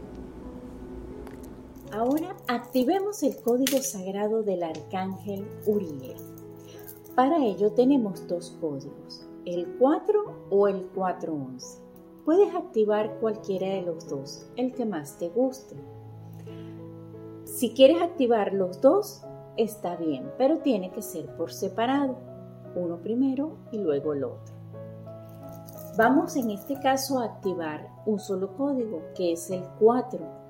Ahora 2.06 2.36
activemos 2.48 3.24
el 3.24 3.36
código 3.42 3.80
sagrado 3.80 4.44
del 4.44 4.62
arcángel 4.62 5.44
Uriel. 5.66 6.16
Para 7.16 7.44
ello 7.44 7.72
tenemos 7.72 8.28
dos 8.28 8.56
códigos, 8.62 9.28
el 9.44 9.76
4 9.80 10.48
o 10.52 10.68
el 10.68 10.86
411. 10.90 11.82
Puedes 12.24 12.54
activar 12.54 13.20
cualquiera 13.20 13.70
de 13.70 13.82
los 13.82 14.08
dos, 14.08 14.46
el 14.56 14.76
que 14.76 14.86
más 14.86 15.18
te 15.18 15.30
guste. 15.30 15.76
Si 17.44 17.74
quieres 17.74 18.00
activar 18.04 18.54
los 18.54 18.82
dos, 18.82 19.24
está 19.58 19.96
bien, 19.96 20.32
pero 20.38 20.60
tiene 20.60 20.92
que 20.92 21.02
ser 21.02 21.36
por 21.36 21.52
separado, 21.52 22.18
uno 22.76 23.02
primero 23.02 23.58
y 23.72 23.80
luego 23.80 24.14
el 24.14 24.26
otro. 24.26 24.54
Vamos 25.98 26.36
en 26.36 26.52
este 26.52 26.80
caso 26.80 27.18
a 27.18 27.26
activar 27.26 27.90
un 28.06 28.20
solo 28.20 28.56
código, 28.56 29.02
que 29.16 29.32
es 29.32 29.50
el 29.50 29.64
4 29.80 30.45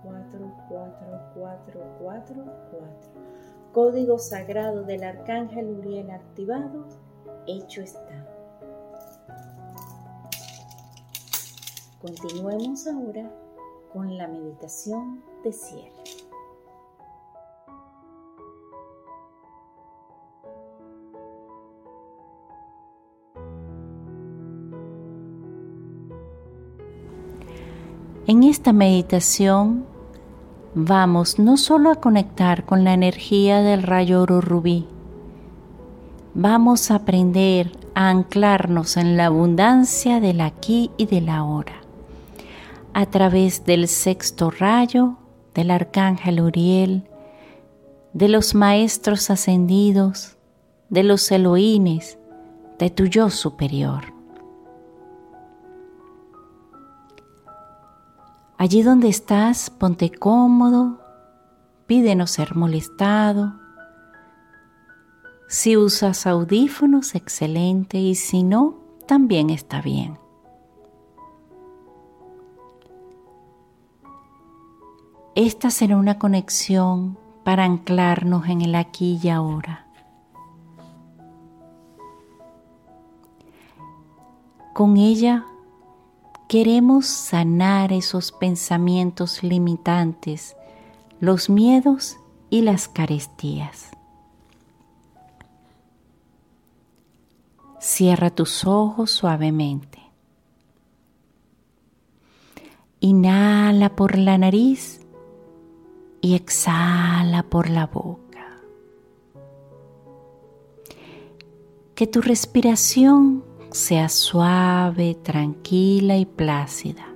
4, 0.00 1.06
4, 1.30 1.64
4, 1.70 2.00
4, 2.00 2.44
4. 2.70 3.49
Código 3.72 4.18
sagrado 4.18 4.82
del 4.82 5.04
Arcángel 5.04 5.70
Uriel 5.78 6.10
activado, 6.10 6.86
hecho 7.46 7.82
está. 7.82 8.26
Continuemos 12.00 12.88
ahora 12.88 13.30
con 13.92 14.18
la 14.18 14.26
meditación 14.26 15.22
de 15.44 15.52
cierre. 15.52 15.92
En 28.26 28.42
esta 28.42 28.72
meditación 28.72 29.89
vamos 30.74 31.38
no 31.38 31.56
solo 31.56 31.90
a 31.90 31.96
conectar 31.96 32.64
con 32.64 32.84
la 32.84 32.94
energía 32.94 33.60
del 33.60 33.82
rayo 33.82 34.22
oro 34.22 34.40
rubí, 34.40 34.86
vamos 36.34 36.90
a 36.90 36.96
aprender 36.96 37.72
a 37.94 38.08
anclarnos 38.08 38.96
en 38.96 39.16
la 39.16 39.26
abundancia 39.26 40.20
del 40.20 40.40
aquí 40.40 40.90
y 40.96 41.06
del 41.06 41.28
ahora, 41.28 41.80
a 42.94 43.06
través 43.06 43.64
del 43.64 43.88
sexto 43.88 44.50
rayo, 44.50 45.16
del 45.54 45.72
arcángel 45.72 46.40
Uriel, 46.40 47.02
de 48.12 48.28
los 48.28 48.54
maestros 48.54 49.30
ascendidos, 49.30 50.36
de 50.88 51.02
los 51.02 51.30
Elohines, 51.30 52.18
de 52.78 52.90
tu 52.90 53.06
yo 53.06 53.30
superior. 53.30 54.19
Allí 58.60 58.82
donde 58.82 59.08
estás, 59.08 59.70
ponte 59.70 60.10
cómodo, 60.10 61.00
pide 61.86 62.14
no 62.14 62.26
ser 62.26 62.56
molestado. 62.56 63.54
Si 65.48 65.78
usas 65.78 66.26
audífonos, 66.26 67.14
excelente, 67.14 67.96
y 67.96 68.14
si 68.14 68.42
no, 68.42 68.74
también 69.06 69.48
está 69.48 69.80
bien. 69.80 70.18
Esta 75.34 75.70
será 75.70 75.96
una 75.96 76.18
conexión 76.18 77.16
para 77.44 77.64
anclarnos 77.64 78.46
en 78.46 78.60
el 78.60 78.74
aquí 78.74 79.18
y 79.22 79.30
ahora. 79.30 79.86
Con 84.74 84.98
ella 84.98 85.46
Queremos 86.50 87.06
sanar 87.06 87.92
esos 87.92 88.32
pensamientos 88.32 89.44
limitantes, 89.44 90.56
los 91.20 91.48
miedos 91.48 92.16
y 92.50 92.62
las 92.62 92.88
carestías. 92.88 93.90
Cierra 97.78 98.30
tus 98.30 98.66
ojos 98.66 99.12
suavemente. 99.12 100.00
Inhala 102.98 103.94
por 103.94 104.18
la 104.18 104.36
nariz 104.36 105.02
y 106.20 106.34
exhala 106.34 107.44
por 107.44 107.70
la 107.70 107.86
boca. 107.86 108.56
Que 111.94 112.08
tu 112.08 112.20
respiración 112.20 113.44
sea 113.72 114.08
suave, 114.08 115.16
tranquila 115.22 116.16
y 116.16 116.26
plácida, 116.26 117.06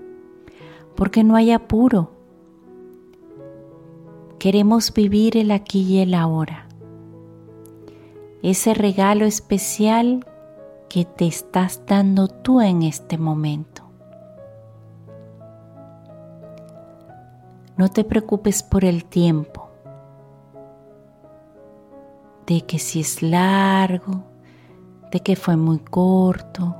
porque 0.94 1.24
no 1.24 1.36
hay 1.36 1.52
apuro. 1.52 2.10
queremos 4.38 4.92
vivir 4.92 5.38
el 5.38 5.50
aquí 5.50 5.80
y 5.82 6.00
el 6.00 6.12
ahora. 6.12 6.68
Ese 8.42 8.74
regalo 8.74 9.24
especial 9.24 10.26
que 10.90 11.06
te 11.06 11.26
estás 11.26 11.80
dando 11.86 12.28
tú 12.28 12.60
en 12.60 12.82
este 12.82 13.16
momento. 13.16 13.82
No 17.78 17.88
te 17.88 18.04
preocupes 18.04 18.62
por 18.62 18.84
el 18.84 19.06
tiempo, 19.06 19.70
de 22.46 22.60
que 22.60 22.78
si 22.78 23.00
es 23.00 23.22
largo, 23.22 24.24
de 25.14 25.20
que 25.20 25.36
fue 25.36 25.56
muy 25.56 25.78
corto, 25.78 26.74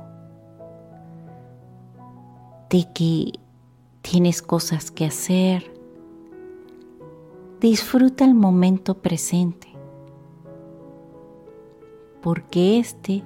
de 2.69 2.85
que 2.93 3.31
tienes 4.01 4.41
cosas 4.41 4.91
que 4.91 5.05
hacer. 5.05 5.73
Disfruta 7.61 8.25
el 8.25 8.33
momento 8.33 8.95
presente, 8.95 9.69
porque 12.21 12.77
este 12.77 13.23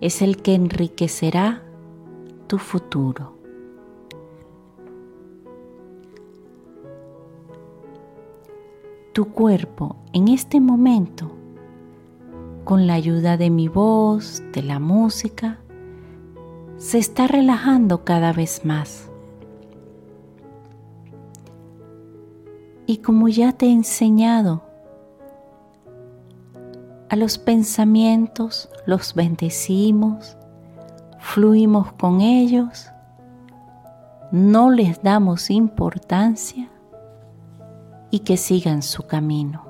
es 0.00 0.22
el 0.22 0.40
que 0.40 0.54
enriquecerá 0.54 1.64
tu 2.46 2.58
futuro. 2.58 3.32
Tu 9.12 9.32
cuerpo 9.32 9.96
en 10.12 10.28
este 10.28 10.60
momento, 10.60 11.32
con 12.64 12.86
la 12.86 12.94
ayuda 12.94 13.36
de 13.36 13.50
mi 13.50 13.68
voz, 13.68 14.42
de 14.52 14.62
la 14.62 14.78
música, 14.78 15.58
se 16.78 16.98
está 16.98 17.26
relajando 17.26 18.04
cada 18.04 18.32
vez 18.32 18.64
más. 18.64 19.10
Y 22.86 22.98
como 22.98 23.28
ya 23.28 23.52
te 23.52 23.66
he 23.66 23.72
enseñado, 23.72 24.62
a 27.08 27.16
los 27.16 27.38
pensamientos 27.38 28.68
los 28.86 29.14
bendecimos, 29.14 30.36
fluimos 31.20 31.92
con 31.92 32.20
ellos, 32.20 32.90
no 34.32 34.70
les 34.70 35.02
damos 35.02 35.50
importancia 35.50 36.68
y 38.10 38.20
que 38.20 38.36
sigan 38.36 38.82
su 38.82 39.04
camino. 39.06 39.63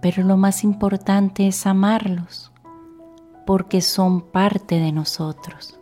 Pero 0.00 0.22
lo 0.22 0.36
más 0.36 0.64
importante 0.64 1.46
es 1.46 1.66
amarlos 1.66 2.50
porque 3.46 3.80
son 3.80 4.20
parte 4.20 4.76
de 4.76 4.92
nosotros. 4.92 5.80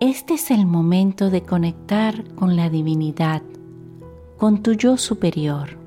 Este 0.00 0.34
es 0.34 0.50
el 0.50 0.66
momento 0.66 1.30
de 1.30 1.42
conectar 1.42 2.34
con 2.34 2.54
la 2.56 2.68
divinidad, 2.68 3.42
con 4.36 4.62
tu 4.62 4.72
yo 4.72 4.96
superior. 4.96 5.78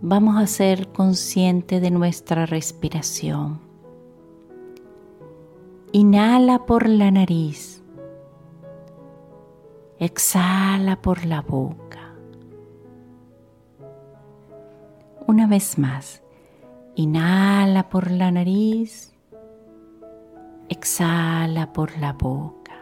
Vamos 0.00 0.36
a 0.36 0.46
ser 0.46 0.88
conscientes 0.88 1.80
de 1.80 1.90
nuestra 1.90 2.46
respiración. 2.46 3.69
Inhala 5.92 6.66
por 6.66 6.88
la 6.88 7.10
nariz. 7.10 7.82
Exhala 9.98 11.02
por 11.02 11.24
la 11.24 11.42
boca. 11.42 12.14
Una 15.26 15.46
vez 15.46 15.78
más. 15.78 16.22
Inhala 16.94 17.88
por 17.88 18.10
la 18.10 18.30
nariz 18.30 19.10
exhala 20.70 21.72
por 21.72 21.98
la 21.98 22.12
boca. 22.12 22.76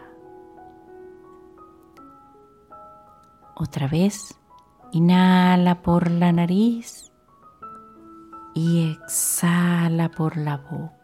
Otra 3.55 3.87
vez, 3.87 4.39
inhala 4.91 5.81
por 5.81 6.09
la 6.11 6.31
nariz 6.31 7.11
y 8.53 8.91
exhala 8.91 10.09
por 10.09 10.37
la 10.37 10.57
boca. 10.57 10.98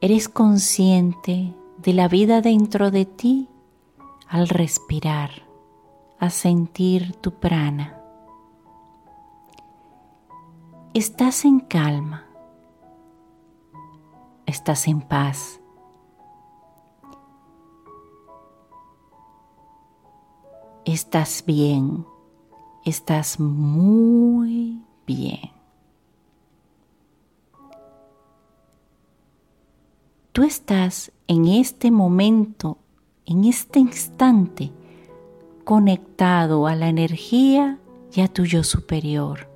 Eres 0.00 0.28
consciente 0.28 1.54
de 1.78 1.92
la 1.92 2.08
vida 2.08 2.40
dentro 2.40 2.90
de 2.90 3.04
ti 3.04 3.48
al 4.28 4.48
respirar, 4.48 5.30
a 6.18 6.30
sentir 6.30 7.14
tu 7.16 7.32
prana. 7.32 8.00
Estás 10.94 11.44
en 11.44 11.60
calma 11.60 12.30
estás 14.50 14.88
en 14.88 15.00
paz. 15.00 15.60
Estás 20.84 21.44
bien, 21.46 22.04
estás 22.84 23.38
muy 23.38 24.82
bien. 25.06 25.59
Tú 30.32 30.42
estás 30.44 31.12
en 31.26 31.46
este 31.46 31.90
momento, 31.90 32.78
en 33.26 33.44
este 33.44 33.80
instante, 33.80 34.70
conectado 35.64 36.66
a 36.66 36.74
la 36.74 36.88
energía 36.88 37.78
y 38.14 38.20
a 38.20 38.28
tu 38.28 38.44
yo 38.44 38.62
superior 38.64 39.50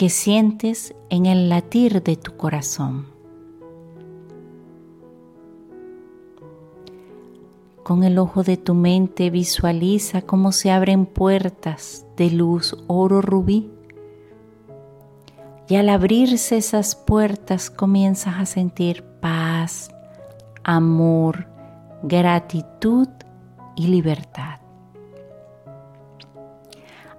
que 0.00 0.08
sientes 0.08 0.94
en 1.10 1.26
el 1.26 1.50
latir 1.50 2.02
de 2.02 2.16
tu 2.16 2.34
corazón. 2.38 3.04
Con 7.82 8.02
el 8.02 8.18
ojo 8.18 8.42
de 8.42 8.56
tu 8.56 8.72
mente 8.72 9.28
visualiza 9.28 10.22
cómo 10.22 10.52
se 10.52 10.70
abren 10.70 11.04
puertas 11.04 12.06
de 12.16 12.30
luz 12.30 12.76
oro 12.86 13.20
rubí. 13.20 13.70
Y 15.70 15.76
al 15.76 15.88
abrirse 15.88 16.56
esas 16.56 16.96
puertas 16.96 17.70
comienzas 17.70 18.40
a 18.40 18.44
sentir 18.44 19.04
paz, 19.20 19.92
amor, 20.64 21.46
gratitud 22.02 23.06
y 23.76 23.86
libertad. 23.86 24.58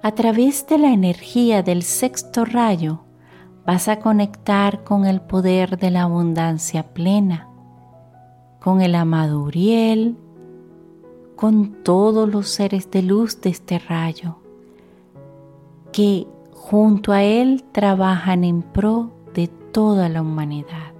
A 0.01 0.11
través 0.11 0.67
de 0.67 0.79
la 0.79 0.91
energía 0.91 1.63
del 1.63 1.81
sexto 1.81 2.43
rayo 2.43 3.05
vas 3.65 3.87
a 3.87 3.99
conectar 3.99 4.83
con 4.83 5.05
el 5.05 5.21
poder 5.21 5.77
de 5.77 5.89
la 5.89 6.01
abundancia 6.01 6.91
plena, 6.93 7.47
con 8.59 8.81
el 8.81 8.95
amado 8.95 9.43
Uriel, 9.43 10.17
con 11.37 11.83
todos 11.83 12.27
los 12.27 12.49
seres 12.49 12.91
de 12.91 13.01
luz 13.01 13.39
de 13.39 13.49
este 13.49 13.79
rayo, 13.79 14.39
que 15.93 16.27
junto 16.71 17.11
a 17.11 17.21
él 17.21 17.65
trabajan 17.73 18.45
en 18.45 18.61
pro 18.61 19.11
de 19.33 19.47
toda 19.47 20.07
la 20.09 20.21
humanidad. 20.21 20.91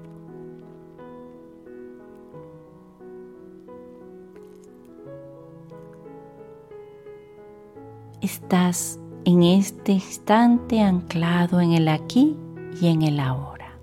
estás 8.21 8.99
en 9.25 9.43
este 9.43 9.93
instante 9.93 10.81
anclado 10.81 11.59
en 11.59 11.71
el 11.71 11.87
aquí 11.87 12.37
y 12.79 12.87
en 12.87 13.01
el 13.01 13.19
ahora. 13.19 13.77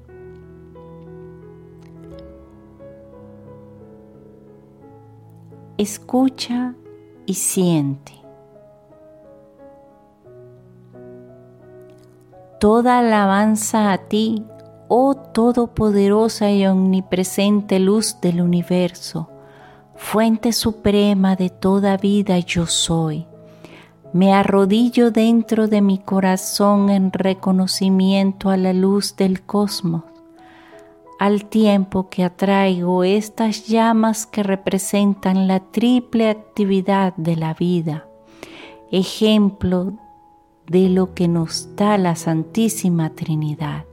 Escucha 5.77 6.75
y 7.27 7.35
siente. 7.35 8.18
Toda 12.61 12.99
alabanza 12.99 13.93
a 13.93 13.99
ti, 13.99 14.45
oh 14.89 15.15
todopoderosa 15.15 16.51
y 16.51 16.67
omnipresente 16.67 17.79
luz 17.79 18.21
del 18.21 18.41
universo, 18.41 19.31
fuente 19.95 20.53
suprema 20.53 21.37
de 21.37 21.51
toda 21.51 21.97
vida 21.97 22.37
yo 22.41 22.67
soy. 22.67 23.29
Me 24.13 24.33
arrodillo 24.33 25.13
dentro 25.13 25.69
de 25.69 25.83
mi 25.83 25.99
corazón 25.99 26.91
en 26.91 27.13
reconocimiento 27.13 28.51
a 28.51 28.57
la 28.57 28.73
luz 28.73 29.15
del 29.15 29.43
cosmos, 29.43 30.03
al 31.21 31.45
tiempo 31.45 32.09
que 32.09 32.25
atraigo 32.25 33.05
estas 33.05 33.69
llamas 33.69 34.27
que 34.27 34.43
representan 34.43 35.47
la 35.47 35.61
triple 35.61 36.29
actividad 36.29 37.15
de 37.17 37.37
la 37.37 37.55
vida, 37.55 38.09
ejemplo 38.91 39.93
de 40.69 40.89
lo 40.89 41.15
que 41.15 41.29
nos 41.29 41.75
da 41.77 41.99
la 41.99 42.15
Santísima 42.15 43.11
Trinidad, 43.11 43.85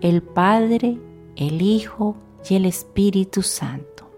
el 0.00 0.22
Padre, 0.22 0.98
el 1.36 1.62
Hijo 1.62 2.16
y 2.48 2.54
el 2.54 2.66
Espíritu 2.66 3.42
Santo. 3.42 4.10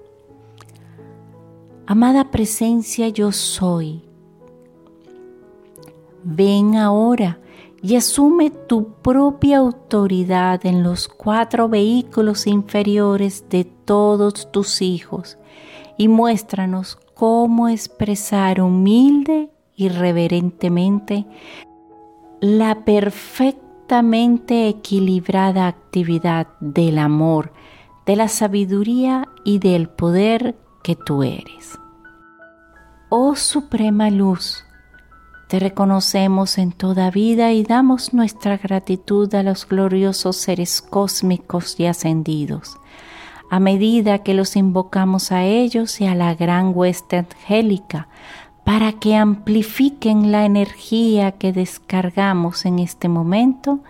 Amada 1.86 2.30
presencia 2.30 3.08
yo 3.08 3.32
soy, 3.32 4.02
Ven 6.24 6.76
ahora 6.76 7.40
y 7.82 7.96
asume 7.96 8.50
tu 8.50 8.92
propia 9.02 9.58
autoridad 9.58 10.64
en 10.64 10.84
los 10.84 11.08
cuatro 11.08 11.68
vehículos 11.68 12.46
inferiores 12.46 13.44
de 13.50 13.64
todos 13.64 14.52
tus 14.52 14.82
hijos 14.82 15.36
y 15.98 16.06
muéstranos 16.06 16.96
cómo 17.14 17.68
expresar 17.68 18.60
humilde 18.60 19.50
y 19.74 19.88
reverentemente 19.88 21.26
la 22.42 22.84
perfectamente 22.84 24.66
equilibrada 24.66 25.68
actividad 25.68 26.48
del 26.58 26.98
amor, 26.98 27.52
de 28.04 28.16
la 28.16 28.26
sabiduría 28.26 29.28
y 29.44 29.60
del 29.60 29.88
poder 29.88 30.56
que 30.82 30.96
tú 30.96 31.22
eres. 31.22 31.78
Oh 33.10 33.36
Suprema 33.36 34.10
Luz, 34.10 34.64
te 35.48 35.60
reconocemos 35.60 36.58
en 36.58 36.72
toda 36.72 37.12
vida 37.12 37.52
y 37.52 37.62
damos 37.62 38.12
nuestra 38.12 38.56
gratitud 38.56 39.32
a 39.36 39.44
los 39.44 39.68
gloriosos 39.68 40.36
seres 40.36 40.82
cósmicos 40.82 41.78
y 41.78 41.86
ascendidos, 41.86 42.76
a 43.52 43.60
medida 43.60 44.24
que 44.24 44.34
los 44.34 44.56
invocamos 44.56 45.30
a 45.30 45.44
ellos 45.44 46.00
y 46.00 46.06
a 46.06 46.16
la 46.16 46.34
gran 46.34 46.72
hueste 46.74 47.18
angélica, 47.18 48.08
para 48.64 48.92
que 48.92 49.16
amplifiquen 49.16 50.32
la 50.32 50.44
energía 50.44 51.32
que 51.32 51.52
descargamos 51.52 52.64
en 52.64 52.78
este 52.78 53.08
momento 53.08 53.80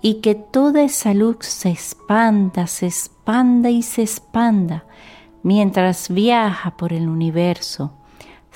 y 0.00 0.14
que 0.14 0.34
toda 0.34 0.82
esa 0.82 1.14
luz 1.14 1.38
se 1.40 1.70
expanda, 1.70 2.66
se 2.66 2.86
expanda 2.86 3.70
y 3.70 3.82
se 3.82 4.02
expanda 4.02 4.84
mientras 5.42 6.08
viaja 6.08 6.76
por 6.76 6.92
el 6.92 7.08
universo 7.08 7.92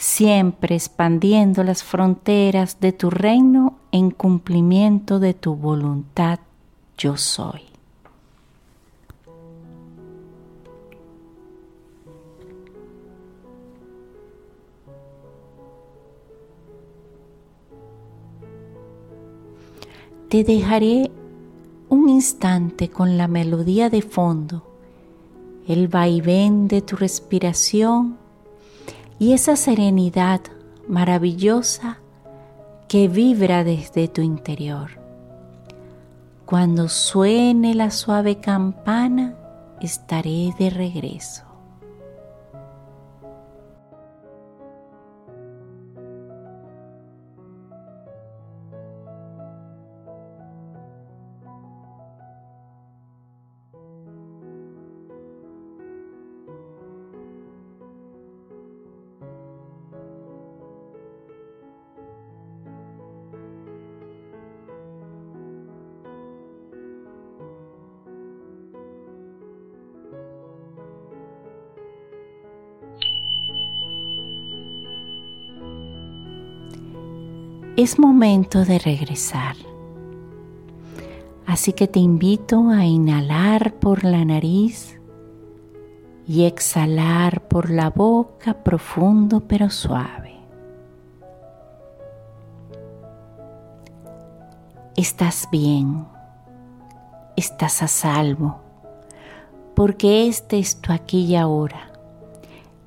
siempre 0.02 0.74
expandiendo 0.74 1.62
las 1.62 1.84
fronteras 1.84 2.80
de 2.80 2.92
tu 2.92 3.08
reino 3.08 3.78
en 3.92 4.10
cumplimiento 4.10 5.20
de 5.20 5.32
tu 5.32 5.54
voluntad 5.54 6.40
yo 6.98 7.16
soy. 7.16 7.71
Te 20.32 20.44
dejaré 20.44 21.10
un 21.90 22.08
instante 22.08 22.88
con 22.88 23.18
la 23.18 23.28
melodía 23.28 23.90
de 23.90 24.00
fondo, 24.00 24.66
el 25.68 25.88
vaivén 25.88 26.68
de 26.68 26.80
tu 26.80 26.96
respiración 26.96 28.16
y 29.18 29.34
esa 29.34 29.56
serenidad 29.56 30.40
maravillosa 30.88 31.98
que 32.88 33.08
vibra 33.08 33.62
desde 33.62 34.08
tu 34.08 34.22
interior. 34.22 34.92
Cuando 36.46 36.88
suene 36.88 37.74
la 37.74 37.90
suave 37.90 38.36
campana, 38.36 39.34
estaré 39.82 40.54
de 40.58 40.70
regreso. 40.70 41.51
Es 77.82 77.98
momento 77.98 78.64
de 78.64 78.78
regresar. 78.78 79.56
Así 81.46 81.72
que 81.72 81.88
te 81.88 81.98
invito 81.98 82.68
a 82.68 82.84
inhalar 82.84 83.74
por 83.74 84.04
la 84.04 84.24
nariz 84.24 85.00
y 86.28 86.44
exhalar 86.44 87.48
por 87.48 87.70
la 87.70 87.90
boca 87.90 88.54
profundo 88.62 89.40
pero 89.40 89.68
suave. 89.68 90.36
Estás 94.94 95.48
bien, 95.50 96.06
estás 97.34 97.82
a 97.82 97.88
salvo, 97.88 98.60
porque 99.74 100.28
este 100.28 100.60
es 100.60 100.80
tu 100.80 100.92
aquí 100.92 101.24
y 101.24 101.34
ahora. 101.34 101.90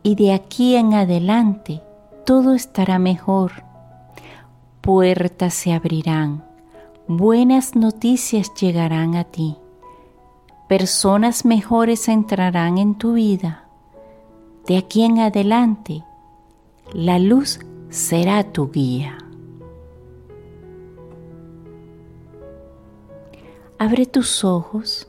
Y 0.03 0.15
de 0.15 0.33
aquí 0.33 0.77
en 0.77 0.93
adelante 0.93 1.81
todo 2.25 2.53
estará 2.53 2.97
mejor 2.97 3.74
puertas 4.85 5.55
se 5.55 5.73
abrirán, 5.73 6.45
buenas 7.07 7.75
noticias 7.75 8.53
llegarán 8.53 9.15
a 9.15 9.23
ti, 9.23 9.57
personas 10.69 11.43
mejores 11.43 12.07
entrarán 12.07 12.77
en 12.77 12.93
tu 12.93 13.13
vida. 13.13 13.67
De 14.67 14.77
aquí 14.77 15.01
en 15.01 15.17
adelante, 15.17 16.03
la 16.93 17.17
luz 17.17 17.59
será 17.89 18.43
tu 18.43 18.69
guía. 18.69 19.17
Abre 23.79 24.05
tus 24.05 24.43
ojos, 24.43 25.07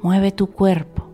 mueve 0.00 0.32
tu 0.32 0.46
cuerpo, 0.46 1.04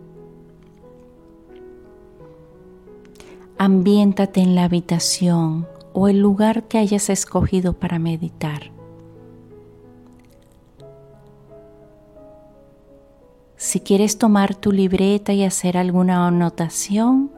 ambiéntate 3.57 4.39
en 4.39 4.55
la 4.55 4.63
habitación 4.63 5.67
o 5.93 6.07
el 6.07 6.19
lugar 6.19 6.63
que 6.67 6.77
hayas 6.77 7.09
escogido 7.09 7.73
para 7.73 7.99
meditar. 7.99 8.71
Si 13.55 13.81
quieres 13.81 14.17
tomar 14.17 14.55
tu 14.55 14.71
libreta 14.71 15.33
y 15.33 15.43
hacer 15.43 15.77
alguna 15.77 16.25
anotación, 16.25 17.31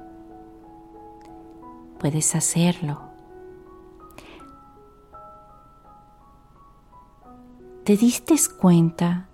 puedes 1.99 2.35
hacerlo. 2.35 3.01
¿Te 7.83 7.97
diste 7.97 8.35
cuenta 8.59 9.27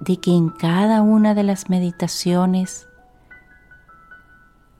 de 0.00 0.18
que 0.18 0.32
en 0.32 0.50
cada 0.50 1.02
una 1.02 1.34
de 1.34 1.44
las 1.44 1.70
meditaciones 1.70 2.88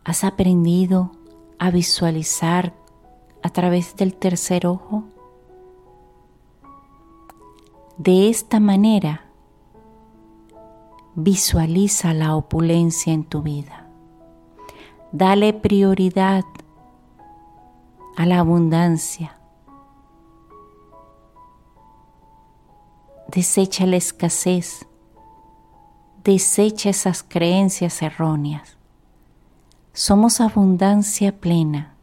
has 0.05 0.25
aprendido 0.25 1.13
a 1.59 1.71
visualizar 1.71 2.75
a 3.45 3.51
través 3.51 3.95
del 3.95 4.15
tercer 4.15 4.67
ojo. 4.67 5.05
De 7.99 8.31
esta 8.31 8.59
manera, 8.59 9.27
visualiza 11.15 12.15
la 12.15 12.37
opulencia 12.37 13.13
en 13.13 13.25
tu 13.25 13.43
vida. 13.43 13.87
Dale 15.13 15.53
prioridad 15.53 16.45
a 18.17 18.25
la 18.25 18.39
abundancia. 18.39 19.39
Desecha 23.29 23.85
la 23.85 23.97
escasez. 23.97 24.87
Desecha 26.25 26.89
esas 26.89 27.23
creencias 27.23 28.01
erróneas. 28.01 28.79
Somos 29.93 30.41
abundancia 30.41 31.39
plena 31.39 31.94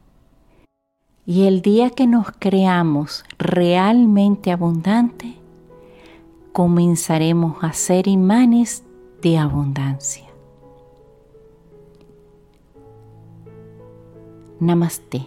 y 1.26 1.43
el 1.43 1.61
día 1.61 1.91
que 1.91 2.07
nos 2.07 2.28
creamos 2.39 3.24
realmente 3.38 4.51
abundante, 4.51 5.36
comenzaremos 6.51 7.63
a 7.63 7.74
ser 7.74 8.07
imanes 8.07 8.84
de 9.22 9.38
abundancia. 9.38 10.26
Namaste. 14.59 15.26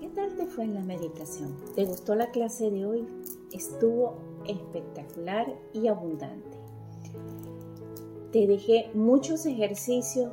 ¿Qué 0.00 0.08
tal 0.08 0.34
te 0.36 0.46
fue 0.46 0.64
en 0.64 0.74
la 0.74 0.82
meditación? 0.82 1.54
¿Te 1.74 1.84
gustó 1.84 2.14
la 2.14 2.30
clase 2.30 2.70
de 2.70 2.86
hoy? 2.86 3.06
Estuvo 3.52 4.14
espectacular 4.46 5.46
y 5.72 5.88
abundante. 5.88 6.58
Te 8.32 8.46
dejé 8.46 8.90
muchos 8.94 9.44
ejercicios 9.46 10.30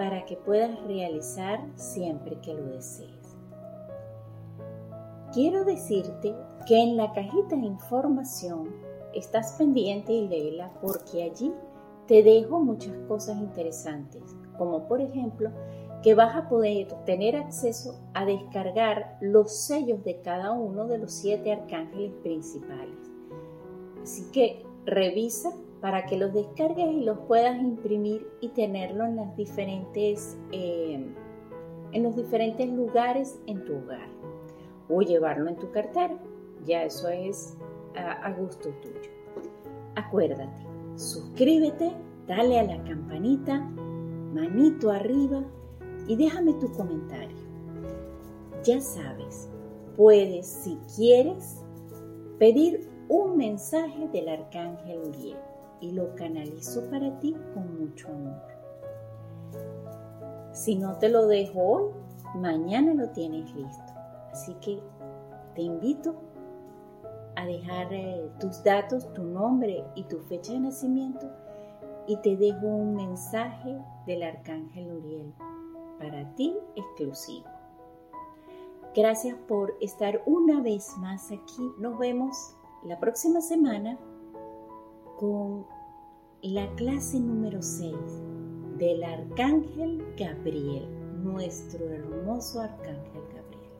para 0.00 0.24
que 0.24 0.34
puedas 0.34 0.82
realizar 0.84 1.60
siempre 1.74 2.40
que 2.40 2.54
lo 2.54 2.64
desees. 2.68 3.36
Quiero 5.34 5.62
decirte 5.66 6.34
que 6.66 6.82
en 6.82 6.96
la 6.96 7.12
cajita 7.12 7.54
de 7.54 7.66
información 7.66 8.74
estás 9.12 9.56
pendiente 9.58 10.14
y 10.14 10.26
léela 10.26 10.72
porque 10.80 11.24
allí 11.24 11.52
te 12.06 12.22
dejo 12.22 12.60
muchas 12.60 12.96
cosas 13.08 13.36
interesantes, 13.36 14.22
como 14.56 14.88
por 14.88 15.02
ejemplo 15.02 15.50
que 16.02 16.14
vas 16.14 16.34
a 16.34 16.48
poder 16.48 16.86
tener 17.04 17.36
acceso 17.36 18.00
a 18.14 18.24
descargar 18.24 19.18
los 19.20 19.54
sellos 19.54 20.02
de 20.02 20.22
cada 20.22 20.52
uno 20.52 20.86
de 20.86 20.96
los 20.96 21.12
siete 21.12 21.52
arcángeles 21.52 22.14
principales. 22.22 22.96
Así 24.02 24.24
que 24.32 24.64
revisa 24.86 25.52
para 25.80 26.04
que 26.06 26.16
los 26.16 26.32
descargues 26.32 26.92
y 26.92 27.04
los 27.04 27.18
puedas 27.20 27.58
imprimir 27.60 28.28
y 28.40 28.48
tenerlo 28.48 29.04
en 29.04 29.34
diferentes 29.36 30.38
eh, 30.52 31.06
en 31.92 32.02
los 32.02 32.14
diferentes 32.16 32.68
lugares 32.68 33.40
en 33.46 33.64
tu 33.64 33.74
hogar 33.76 34.08
o 34.88 35.02
llevarlo 35.02 35.48
en 35.48 35.56
tu 35.56 35.70
cartera. 35.70 36.16
Ya 36.64 36.84
eso 36.84 37.08
es 37.08 37.56
a, 37.96 38.30
gusto 38.32 38.68
tuyo. 38.82 39.10
Acuérdate, 39.96 40.66
suscríbete, 40.94 41.92
dale 42.26 42.60
a 42.60 42.64
la 42.64 42.82
campanita, 42.84 43.58
manito 44.32 44.90
arriba 44.90 45.42
y 46.06 46.16
déjame 46.16 46.52
tu 46.54 46.70
comentario. 46.72 47.36
Ya 48.62 48.80
sabes, 48.80 49.48
puedes, 49.96 50.46
si 50.46 50.78
quieres, 50.94 51.64
pedir 52.38 52.88
un 53.08 53.36
mensaje 53.36 54.06
del 54.08 54.28
arcángel 54.28 55.00
Uriel 55.08 55.49
y 55.80 55.92
lo 55.92 56.14
canalizo 56.14 56.88
para 56.90 57.18
ti 57.20 57.34
con 57.54 57.80
mucho 57.80 58.08
amor. 58.08 58.42
Si 60.52 60.74
no 60.76 60.98
te 60.98 61.08
lo 61.08 61.26
dejo 61.26 61.60
hoy, 61.60 61.90
mañana 62.34 62.94
lo 62.94 63.08
tienes 63.10 63.54
listo. 63.54 63.92
Así 64.32 64.54
que 64.54 64.80
te 65.54 65.62
invito 65.62 66.14
a 67.36 67.46
dejar 67.46 67.92
eh, 67.92 68.30
tus 68.38 68.62
datos, 68.62 69.12
tu 69.14 69.22
nombre 69.22 69.84
y 69.94 70.04
tu 70.04 70.18
fecha 70.20 70.52
de 70.52 70.60
nacimiento 70.60 71.26
y 72.06 72.16
te 72.16 72.36
dejo 72.36 72.66
un 72.66 72.94
mensaje 72.96 73.78
del 74.06 74.22
Arcángel 74.22 74.92
Uriel 74.92 75.32
para 75.98 76.34
ti 76.34 76.56
exclusivo. 76.76 77.46
Gracias 78.94 79.36
por 79.46 79.76
estar 79.80 80.20
una 80.26 80.60
vez 80.60 80.96
más 80.98 81.30
aquí. 81.30 81.70
Nos 81.78 81.98
vemos 81.98 82.56
la 82.82 82.98
próxima 82.98 83.40
semana 83.40 83.96
con 85.20 85.66
la 86.40 86.66
clase 86.76 87.20
número 87.20 87.60
6 87.60 87.94
del 88.78 89.04
Arcángel 89.04 90.02
Gabriel, 90.16 90.88
nuestro 91.22 91.86
hermoso 91.90 92.62
Arcángel 92.62 93.22
Gabriel. 93.34 93.70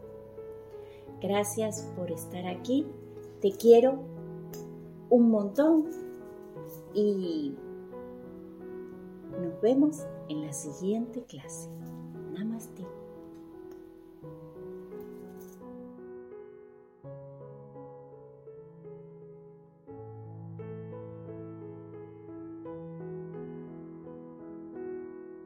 Gracias 1.22 1.91
por 1.97 2.12
estar 2.12 2.47
aquí. 2.47 2.86
Te 3.41 3.53
quiero 3.53 4.01
un 5.09 5.30
montón 5.30 5.86
y 6.93 7.55
nos 9.41 9.59
vemos 9.62 10.05
en 10.28 10.43
la 10.43 10.53
siguiente 10.53 11.22
clase. 11.22 11.70